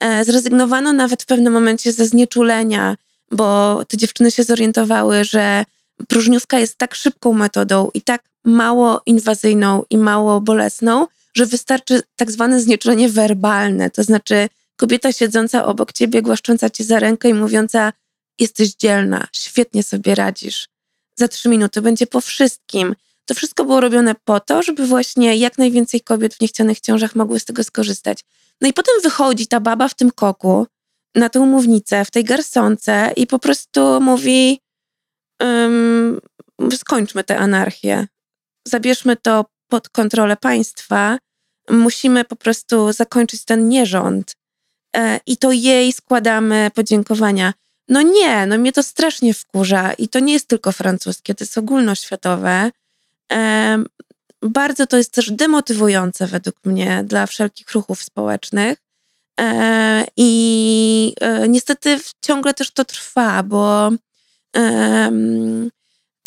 E, 0.00 0.24
zrezygnowano 0.24 0.92
nawet 0.92 1.22
w 1.22 1.26
pewnym 1.26 1.52
momencie 1.52 1.92
ze 1.92 2.06
znieczulenia, 2.06 2.96
bo 3.30 3.80
te 3.88 3.96
dziewczyny 3.96 4.30
się 4.30 4.44
zorientowały, 4.44 5.24
że 5.24 5.64
próżniówka 6.08 6.58
jest 6.58 6.78
tak 6.78 6.94
szybką 6.94 7.32
metodą 7.32 7.90
i 7.94 8.02
tak 8.02 8.24
mało 8.44 9.02
inwazyjną 9.06 9.82
i 9.90 9.98
mało 9.98 10.40
bolesną, 10.40 11.06
że 11.36 11.46
wystarczy 11.46 12.02
tak 12.16 12.30
zwane 12.30 12.60
znieczulenie 12.60 13.08
werbalne, 13.08 13.90
to 13.90 14.02
znaczy 14.02 14.48
kobieta 14.76 15.12
siedząca 15.12 15.66
obok 15.66 15.92
ciebie, 15.92 16.22
głaszcząca 16.22 16.70
cię 16.70 16.84
za 16.84 16.98
rękę 16.98 17.28
i 17.28 17.34
mówiąca 17.34 17.92
jesteś 18.38 18.74
dzielna, 18.74 19.26
świetnie 19.32 19.82
sobie 19.82 20.14
radzisz. 20.14 20.68
Za 21.18 21.28
trzy 21.28 21.48
minuty 21.48 21.82
będzie 21.82 22.06
po 22.06 22.20
wszystkim. 22.20 22.94
To 23.24 23.34
wszystko 23.34 23.64
było 23.64 23.80
robione 23.80 24.14
po 24.24 24.40
to, 24.40 24.62
żeby 24.62 24.86
właśnie 24.86 25.36
jak 25.36 25.58
najwięcej 25.58 26.00
kobiet 26.00 26.34
w 26.34 26.40
niechcianych 26.40 26.80
ciążach 26.80 27.16
mogły 27.16 27.40
z 27.40 27.44
tego 27.44 27.64
skorzystać. 27.64 28.24
No 28.60 28.68
i 28.68 28.72
potem 28.72 28.94
wychodzi 29.02 29.46
ta 29.46 29.60
baba 29.60 29.88
w 29.88 29.94
tym 29.94 30.10
koku, 30.10 30.66
na 31.14 31.28
tą 31.28 31.46
mównicę, 31.46 32.04
w 32.04 32.10
tej 32.10 32.24
garsonce 32.24 33.12
i 33.16 33.26
po 33.26 33.38
prostu 33.38 34.00
mówi 34.00 34.60
um, 35.40 36.20
skończmy 36.76 37.24
tę 37.24 37.38
anarchię. 37.38 38.06
Zabierzmy 38.68 39.16
to 39.16 39.44
pod 39.68 39.88
kontrolę 39.88 40.36
państwa. 40.36 41.18
Musimy 41.70 42.24
po 42.24 42.36
prostu 42.36 42.92
zakończyć 42.92 43.44
ten 43.44 43.68
nierząd. 43.68 44.36
E, 44.96 45.20
I 45.26 45.36
to 45.36 45.52
jej 45.52 45.92
składamy 45.92 46.70
podziękowania. 46.74 47.52
No 47.88 48.02
nie, 48.02 48.46
no 48.46 48.58
mnie 48.58 48.72
to 48.72 48.82
strasznie 48.82 49.34
wkurza 49.34 49.92
i 49.92 50.08
to 50.08 50.18
nie 50.20 50.32
jest 50.32 50.48
tylko 50.48 50.72
francuskie, 50.72 51.34
to 51.34 51.44
jest 51.44 51.58
ogólnoświatowe. 51.58 52.70
E, 53.32 53.78
bardzo 54.42 54.86
to 54.86 54.96
jest 54.96 55.12
też 55.12 55.30
demotywujące 55.30 56.26
według 56.26 56.56
mnie 56.64 57.04
dla 57.04 57.26
wszelkich 57.26 57.72
ruchów 57.72 58.02
społecznych. 58.02 58.78
E, 59.40 60.04
I 60.16 61.14
niestety 61.48 62.00
ciągle 62.22 62.54
też 62.54 62.70
to 62.70 62.84
trwa, 62.84 63.42
bo 63.42 63.90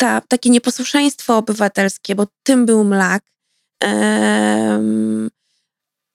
ta, 0.00 0.20
takie 0.28 0.50
nieposłuszeństwo 0.50 1.36
obywatelskie, 1.36 2.14
bo 2.14 2.26
tym 2.42 2.66
był 2.66 2.84
mlak, 2.84 3.22
e, 3.84 4.80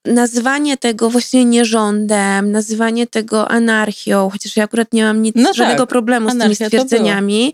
nazywanie 0.05 0.77
tego 0.77 1.09
właśnie 1.09 1.45
nierządem, 1.45 2.51
nazywanie 2.51 3.07
tego 3.07 3.51
anarchią, 3.51 4.29
chociaż 4.29 4.55
ja 4.55 4.63
akurat 4.63 4.93
nie 4.93 5.03
mam 5.03 5.21
nic, 5.21 5.35
no 5.35 5.53
żadnego 5.53 5.83
tak, 5.83 5.89
problemu 5.89 6.29
z 6.29 6.37
tymi 6.37 6.55
stwierdzeniami. 6.55 7.53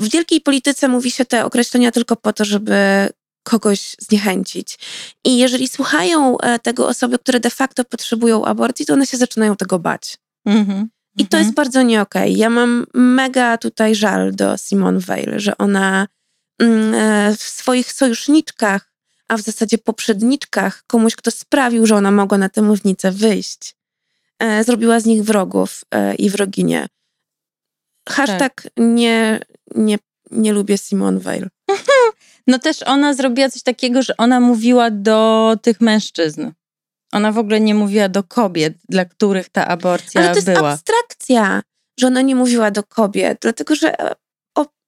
W 0.00 0.10
wielkiej 0.10 0.40
polityce 0.40 0.88
mówi 0.88 1.10
się 1.10 1.24
te 1.24 1.44
określenia 1.44 1.92
tylko 1.92 2.16
po 2.16 2.32
to, 2.32 2.44
żeby 2.44 3.08
kogoś 3.42 3.96
zniechęcić. 3.98 4.78
I 5.24 5.38
jeżeli 5.38 5.68
słuchają 5.68 6.38
e, 6.38 6.58
tego 6.58 6.88
osoby, 6.88 7.18
które 7.18 7.40
de 7.40 7.50
facto 7.50 7.84
potrzebują 7.84 8.44
aborcji, 8.44 8.86
to 8.86 8.92
one 8.92 9.06
się 9.06 9.16
zaczynają 9.16 9.56
tego 9.56 9.78
bać. 9.78 10.18
Mm-hmm. 10.48 10.84
I 11.18 11.26
to 11.26 11.36
jest 11.36 11.48
mhm. 11.48 11.54
bardzo 11.54 11.82
nie. 11.82 12.00
Okay. 12.00 12.30
Ja 12.30 12.50
mam 12.50 12.86
mega 12.94 13.58
tutaj 13.58 13.94
żal 13.94 14.34
do 14.34 14.58
Simone 14.58 15.00
Weil, 15.00 15.40
że 15.40 15.58
ona 15.58 16.08
mm, 16.58 16.94
e, 16.94 17.36
w 17.36 17.42
swoich 17.42 17.92
sojuszniczkach 17.92 18.94
a 19.28 19.36
w 19.36 19.40
zasadzie 19.40 19.78
poprzedniczkach, 19.78 20.84
komuś, 20.86 21.16
kto 21.16 21.30
sprawił, 21.30 21.86
że 21.86 21.96
ona 21.96 22.10
mogła 22.10 22.38
na 22.38 22.48
tę 22.48 22.62
mównicę 22.62 23.12
wyjść, 23.12 23.76
e, 24.38 24.64
zrobiła 24.64 25.00
z 25.00 25.06
nich 25.06 25.24
wrogów 25.24 25.84
e, 25.90 26.14
i 26.14 26.30
wroginie. 26.30 26.86
Hashtag 28.08 28.62
tak. 28.62 28.72
nie, 28.76 29.40
nie, 29.74 29.98
nie 30.30 30.52
lubię 30.52 30.78
Simone 30.78 31.20
Weil. 31.20 31.48
No 32.46 32.58
też 32.58 32.82
ona 32.82 33.14
zrobiła 33.14 33.50
coś 33.50 33.62
takiego, 33.62 34.02
że 34.02 34.16
ona 34.16 34.40
mówiła 34.40 34.90
do 34.90 35.56
tych 35.62 35.80
mężczyzn. 35.80 36.50
Ona 37.14 37.32
w 37.32 37.38
ogóle 37.38 37.60
nie 37.60 37.74
mówiła 37.74 38.08
do 38.08 38.22
kobiet, 38.22 38.74
dla 38.88 39.04
których 39.04 39.48
ta 39.48 39.68
aborcja 39.68 40.20
była. 40.20 40.24
Ale 40.24 40.42
to 40.42 40.48
jest 40.48 40.58
była. 40.58 40.72
abstrakcja, 40.72 41.62
że 42.00 42.06
ona 42.06 42.22
nie 42.22 42.36
mówiła 42.36 42.70
do 42.70 42.82
kobiet, 42.82 43.38
dlatego 43.40 43.74
że 43.74 44.00
e, 44.00 44.14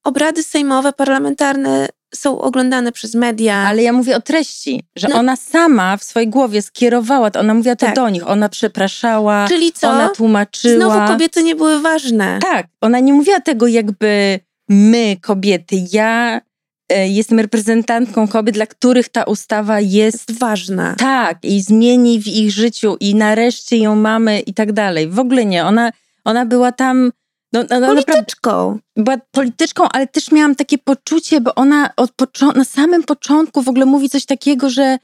obrady 0.05 0.43
sejmowe, 0.43 0.93
parlamentarne 0.93 1.89
są 2.15 2.41
oglądane 2.41 2.93
przez 2.93 3.15
media. 3.15 3.57
Ale 3.57 3.83
ja 3.83 3.93
mówię 3.93 4.17
o 4.17 4.21
treści, 4.21 4.85
że 4.97 5.09
no. 5.09 5.17
ona 5.17 5.37
sama 5.37 5.97
w 5.97 6.05
swojej 6.05 6.29
głowie 6.29 6.63
skierowała 6.63 7.31
to, 7.31 7.41
ona 7.41 7.55
mówiła 7.55 7.77
to 7.77 7.87
tak. 7.87 7.95
do 7.95 8.09
nich, 8.09 8.29
ona 8.29 8.49
przepraszała, 8.49 9.49
Czyli 9.49 9.73
co? 9.73 9.91
ona 9.91 10.09
tłumaczyła. 10.09 10.75
Znowu 10.77 11.13
kobiety 11.13 11.43
nie 11.43 11.55
były 11.55 11.81
ważne. 11.81 12.39
Tak, 12.43 12.67
ona 12.81 13.01
nie 13.01 13.13
mówiła 13.13 13.41
tego 13.41 13.67
jakby 13.67 14.41
my, 14.69 15.17
kobiety, 15.23 15.77
ja 15.93 16.41
jestem 16.91 17.41
reprezentantką 17.41 18.29
kobiet, 18.29 18.55
dla 18.55 18.67
których 18.67 19.09
ta 19.09 19.25
ustawa 19.25 19.81
jest, 19.81 19.97
jest 19.97 20.39
ważna. 20.39 20.95
Tak, 20.99 21.39
i 21.43 21.63
zmieni 21.63 22.21
w 22.23 22.27
ich 22.27 22.53
życiu 22.53 22.97
i 23.01 23.15
nareszcie 23.15 23.77
ją 23.77 23.97
mamy 23.97 24.41
i 24.41 24.55
tak 24.55 24.73
dalej. 24.73 25.09
W 25.09 25.19
ogóle 25.19 25.45
nie, 25.45 25.65
ona, 25.65 25.93
ona 26.25 26.47
była 26.47 26.73
tam 26.73 27.13
no, 27.53 27.65
no, 27.71 27.81
no, 27.81 27.87
polityczką. 27.87 28.79
Była 28.97 29.17
polityczką, 29.31 29.85
ale 29.93 30.07
też 30.07 30.33
miałam 30.33 30.55
takie 30.55 30.79
poczucie, 30.79 31.41
bo 31.41 31.55
ona 31.55 31.91
od 31.97 32.13
na 32.57 32.65
samym 32.65 33.03
początku 33.03 33.63
w 33.63 33.69
ogóle 33.69 33.87
mówi 33.87 34.11
coś 34.11 34.25
takiego, 34.25 34.71
że 34.71 34.99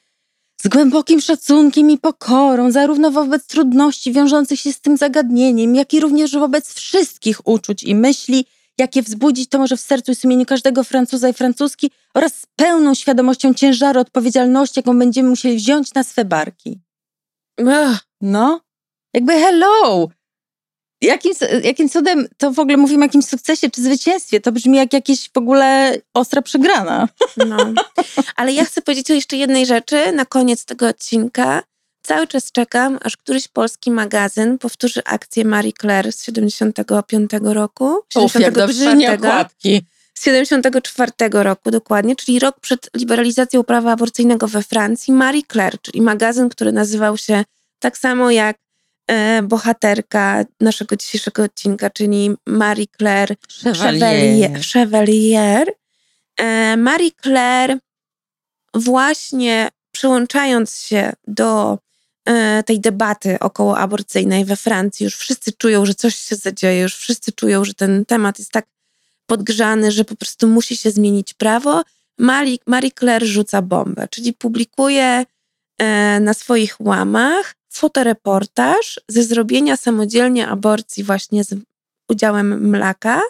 z 0.62 0.68
głębokim 0.68 1.20
szacunkiem 1.20 1.90
i 1.90 1.98
pokorą, 1.98 2.70
zarówno 2.70 3.10
wobec 3.10 3.46
trudności 3.46 4.12
wiążących 4.12 4.60
się 4.60 4.72
z 4.72 4.80
tym 4.80 4.96
zagadnieniem, 4.96 5.74
jak 5.74 5.94
i 5.94 6.00
również 6.00 6.32
wobec 6.32 6.72
wszystkich 6.72 7.46
uczuć 7.46 7.84
i 7.84 7.94
myśli, 7.94 8.46
jakie 8.82 9.02
wzbudzić 9.02 9.48
to 9.48 9.58
może 9.58 9.76
w 9.76 9.80
sercu 9.80 10.12
i 10.12 10.14
sumieniu 10.14 10.46
każdego 10.46 10.84
Francuza 10.84 11.28
i 11.28 11.32
Francuski 11.32 11.90
oraz 12.14 12.34
z 12.34 12.46
pełną 12.56 12.94
świadomością 12.94 13.54
ciężaru 13.54 14.00
odpowiedzialności, 14.00 14.78
jaką 14.78 14.98
będziemy 14.98 15.28
musieli 15.28 15.56
wziąć 15.56 15.94
na 15.94 16.04
swe 16.04 16.24
barki. 16.24 16.80
No, 18.20 18.60
jakby 19.14 19.32
hello! 19.32 20.08
Jakim, 21.02 21.32
jakim 21.64 21.88
cudem 21.88 22.28
to 22.38 22.52
w 22.52 22.58
ogóle 22.58 22.76
mówimy 22.76 23.04
o 23.04 23.06
jakimś 23.06 23.24
sukcesie 23.24 23.70
czy 23.70 23.82
zwycięstwie? 23.82 24.40
To 24.40 24.52
brzmi 24.52 24.76
jak 24.76 24.92
jakieś 24.92 25.30
w 25.30 25.36
ogóle 25.36 25.96
ostra 26.14 26.42
przegrana. 26.42 27.08
No. 27.36 27.56
Ale 28.36 28.52
ja 28.52 28.64
chcę 28.64 28.82
powiedzieć 28.82 29.10
o 29.10 29.14
jeszcze 29.14 29.36
jednej 29.36 29.66
rzeczy 29.66 30.12
na 30.12 30.24
koniec 30.24 30.64
tego 30.64 30.88
odcinka. 30.88 31.62
Cały 32.02 32.26
czas 32.26 32.52
czekam, 32.52 32.98
aż 33.02 33.16
któryś 33.16 33.48
polski 33.48 33.90
magazyn 33.90 34.58
powtórzy 34.58 35.00
akcję 35.04 35.44
Marie 35.44 35.72
Claire 35.80 36.12
z 36.12 36.24
75 36.24 37.30
roku. 37.42 38.00
74. 38.08 39.14
okładki. 39.14 39.82
Z 40.14 40.24
74 40.24 41.12
roku 41.32 41.70
dokładnie, 41.70 42.16
czyli 42.16 42.38
rok 42.38 42.60
przed 42.60 42.90
liberalizacją 42.94 43.64
prawa 43.64 43.92
aborcyjnego 43.92 44.48
we 44.48 44.62
Francji. 44.62 45.12
Marie 45.12 45.42
Claire, 45.52 45.80
czyli 45.82 46.00
magazyn, 46.00 46.48
który 46.48 46.72
nazywał 46.72 47.16
się 47.16 47.44
tak 47.78 47.98
samo 47.98 48.30
jak 48.30 48.56
e, 49.06 49.42
bohaterka 49.42 50.44
naszego 50.60 50.96
dzisiejszego 50.96 51.42
odcinka, 51.42 51.90
czyli 51.90 52.30
Marie 52.46 52.86
Claire 52.98 53.36
Chevalier. 53.62 54.60
Chevalier. 54.72 55.72
E, 56.36 56.76
Marie 56.76 57.10
Claire 57.22 57.78
właśnie 58.74 59.68
przyłączając 59.92 60.76
się 60.76 61.12
do 61.26 61.78
tej 62.66 62.80
debaty 62.80 63.38
około 63.38 63.78
aborcyjnej 63.78 64.44
we 64.44 64.56
Francji, 64.56 65.04
już 65.04 65.16
wszyscy 65.16 65.52
czują, 65.52 65.86
że 65.86 65.94
coś 65.94 66.14
się 66.14 66.36
zadzieje, 66.36 66.82
już 66.82 66.96
wszyscy 66.96 67.32
czują, 67.32 67.64
że 67.64 67.74
ten 67.74 68.04
temat 68.04 68.38
jest 68.38 68.50
tak 68.50 68.66
podgrzany, 69.26 69.92
że 69.92 70.04
po 70.04 70.16
prostu 70.16 70.48
musi 70.48 70.76
się 70.76 70.90
zmienić 70.90 71.34
prawo. 71.34 71.82
Marie, 72.66 72.90
Claire 72.98 73.26
rzuca 73.26 73.62
bombę, 73.62 74.08
czyli 74.10 74.32
publikuje 74.32 75.24
e, 75.78 76.20
na 76.20 76.34
swoich 76.34 76.76
łamach 76.80 77.54
fotoreportaż 77.68 79.00
ze 79.08 79.22
zrobienia 79.22 79.76
samodzielnie 79.76 80.48
aborcji 80.48 81.04
właśnie 81.04 81.44
z 81.44 81.54
udziałem 82.08 82.70
mlaka. 82.70 83.20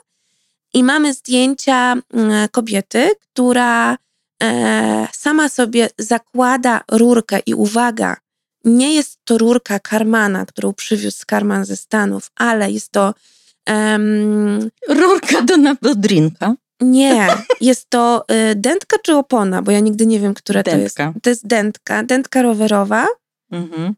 I 0.75 0.85
mamy 0.85 1.15
zdjęcia 1.15 1.93
mm, 1.93 2.49
kobiety, 2.49 3.11
która 3.21 3.99
e, 4.43 5.09
sama 5.13 5.49
sobie 5.49 5.89
zakłada 5.99 6.81
rurkę 6.91 7.39
i 7.47 7.55
uwaga, 7.55 8.17
nie 8.65 8.95
jest 8.95 9.19
to 9.25 9.39
rurka 9.39 9.79
Karmana, 9.79 10.47
którą 10.47 10.73
przywiózł 10.73 11.23
Karman 11.27 11.65
ze 11.65 11.77
Stanów, 11.77 12.31
ale 12.37 12.71
jest 12.71 12.93
to 12.93 13.15
um, 13.69 14.71
rurka 14.89 15.43
do, 15.43 15.55
do 15.83 15.95
drinka. 15.95 16.55
Nie, 16.81 17.27
jest 17.61 17.91
to 17.91 18.25
y, 18.51 18.55
dętka 18.55 18.97
czy 19.03 19.17
opona, 19.17 19.63
bo 19.63 19.71
ja 19.71 19.81
nigdy 19.81 20.07
nie 20.07 20.21
wiem, 20.21 20.35
która 20.35 20.63
Dętka. 20.63 21.05
to 21.05 21.11
jest. 21.13 21.23
To 21.23 21.31
jest 21.31 21.47
dętka, 21.47 22.03
dętka 22.03 22.43
rowerowa, 22.43 23.07
Mhm. 23.53 23.95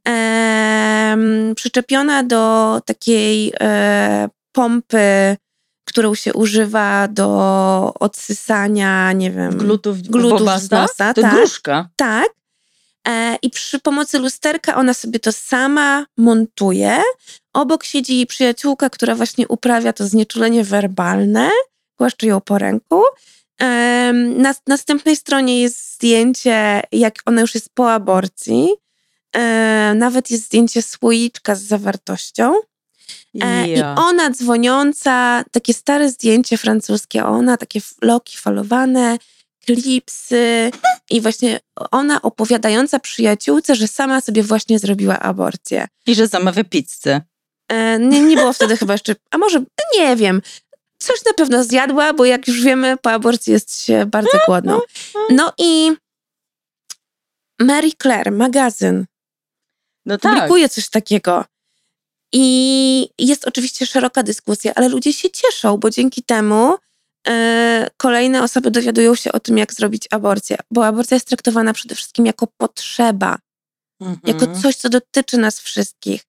przyczepiona 1.55 2.23
do 2.23 2.81
takiej 2.87 3.53
e, 3.61 4.29
pompy, 4.53 5.37
którą 5.85 6.15
się 6.15 6.35
używa 6.35 7.09
do 7.09 7.93
odsysania, 8.01 9.13
nie 9.13 9.31
wiem, 9.31 9.57
Glutów, 9.59 10.03
glutów 10.03 10.49
z 10.61 10.71
nosa, 10.71 11.15
To 11.15 11.23
tak. 11.23 11.35
gruszka. 11.35 11.89
Tak. 11.97 12.27
E, 13.09 13.37
I 13.43 13.51
przy 13.51 13.79
pomocy 13.79 14.19
lusterka 14.19 14.75
ona 14.75 14.95
sobie 14.95 15.21
to 15.21 15.33
sama 15.33 16.07
montuje. 16.17 17.03
Obok 17.53 17.85
siedzi 17.85 18.17
jej 18.17 18.27
przyjaciółka, 18.27 18.91
która 18.91 19.15
właśnie 19.15 19.49
uprawia 19.49 19.93
to 19.93 20.07
znieczulenie 20.07 20.65
werbalne. 20.65 21.51
Głaszczy 21.99 22.27
ją 22.27 22.41
po 22.41 22.59
ręku. 22.59 23.03
Na 24.37 24.55
następnej 24.67 25.17
stronie 25.17 25.61
jest 25.61 25.95
zdjęcie, 25.95 26.83
jak 26.93 27.15
ona 27.27 27.41
już 27.41 27.55
jest 27.55 27.69
po 27.75 27.93
aborcji. 27.93 28.69
E, 29.33 29.93
Nawet 29.97 30.31
jest 30.31 30.45
zdjęcie 30.45 30.83
słoiczka 30.83 31.55
z 31.55 31.63
zawartością. 31.63 32.55
E, 33.43 33.69
I 33.69 33.83
ona 33.83 34.31
dzwoniąca, 34.31 35.45
takie 35.53 35.75
stare 35.75 36.11
zdjęcie 36.11 36.59
francuskie, 36.59 37.25
ona, 37.25 37.57
takie 37.57 37.81
loki 38.03 38.37
falowane, 38.37 39.19
klipsy 39.65 40.71
i 41.11 41.21
właśnie 41.21 41.61
ona 41.91 42.23
opowiadająca 42.23 42.99
przyjaciółce, 42.99 43.75
że 43.75 43.89
sama 43.89 44.21
sobie 44.21 44.43
właśnie 44.43 44.79
zrobiła 44.79 45.19
aborcję. 45.19 45.87
I 46.07 46.15
że 46.15 46.27
zamawia 46.27 46.65
pizzę. 46.65 47.21
E, 47.69 47.99
nie, 47.99 48.21
nie 48.21 48.37
było 48.37 48.53
wtedy 48.53 48.77
chyba 48.77 48.95
jeszcze, 48.95 49.15
a 49.31 49.39
może, 49.39 49.65
nie 49.99 50.17
wiem, 50.17 50.43
coś 50.99 51.25
na 51.27 51.33
pewno 51.33 51.65
zjadła, 51.65 52.13
bo 52.13 52.25
jak 52.25 52.49
już 52.49 52.63
wiemy, 52.63 52.97
po 52.97 53.11
aborcji 53.11 53.53
jest 53.53 53.85
się 53.85 54.07
bardzo 54.07 54.39
głodną. 54.47 54.81
No 55.31 55.53
i 55.59 55.93
Mary 57.61 57.91
Claire, 58.03 58.33
magazyn, 58.33 59.07
No 60.07 60.19
tak. 60.19 60.33
publikuje 60.33 60.69
coś 60.69 60.89
takiego. 60.89 61.45
I 62.33 63.09
jest 63.19 63.49
oczywiście 63.49 63.87
szeroka 63.87 64.23
dyskusja, 64.23 64.73
ale 64.75 64.89
ludzie 64.89 65.13
się 65.13 65.31
cieszą, 65.31 65.77
bo 65.77 65.91
dzięki 65.91 66.23
temu 66.23 66.77
kolejne 67.97 68.43
osoby 68.43 68.71
dowiadują 68.71 69.15
się 69.15 69.33
o 69.33 69.41
tym, 69.41 69.59
jak 69.59 69.75
zrobić 69.75 70.09
aborcję. 70.11 70.57
Bo 70.71 70.87
aborcja 70.87 71.15
jest 71.15 71.27
traktowana 71.29 71.73
przede 71.73 71.95
wszystkim 71.95 72.27
jako 72.27 72.47
potrzeba, 72.57 73.39
Mhm. 74.01 74.19
jako 74.27 74.61
coś, 74.63 74.77
co 74.77 74.89
dotyczy 74.89 75.39
nas 75.39 75.61
wszystkich. 75.61 76.23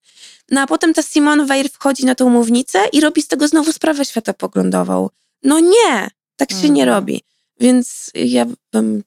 No 0.50 0.60
a 0.60 0.66
potem 0.66 0.94
ta 0.94 1.02
Simone 1.02 1.46
Weil 1.46 1.68
wchodzi 1.68 2.04
na 2.04 2.14
tą 2.14 2.30
mównicę 2.30 2.78
i 2.92 3.00
robi 3.00 3.22
z 3.22 3.28
tego 3.28 3.48
znowu 3.48 3.72
sprawę 3.72 4.04
światopoglądową. 4.04 5.08
No 5.42 5.60
nie, 5.60 6.08
tak 6.36 6.50
się 6.52 6.70
nie 6.70 6.82
Mhm. 6.82 6.88
robi. 6.88 7.22
Więc 7.60 8.10
ja 8.14 8.46
bym 8.72 9.02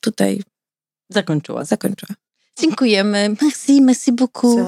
tutaj 0.00 0.42
Zakończyła. 1.10 1.64
zakończyła. 1.64 2.14
Dziękujemy. 2.60 3.36
Merci, 3.42 3.82
merci 3.82 4.12
beaucoup. 4.12 4.60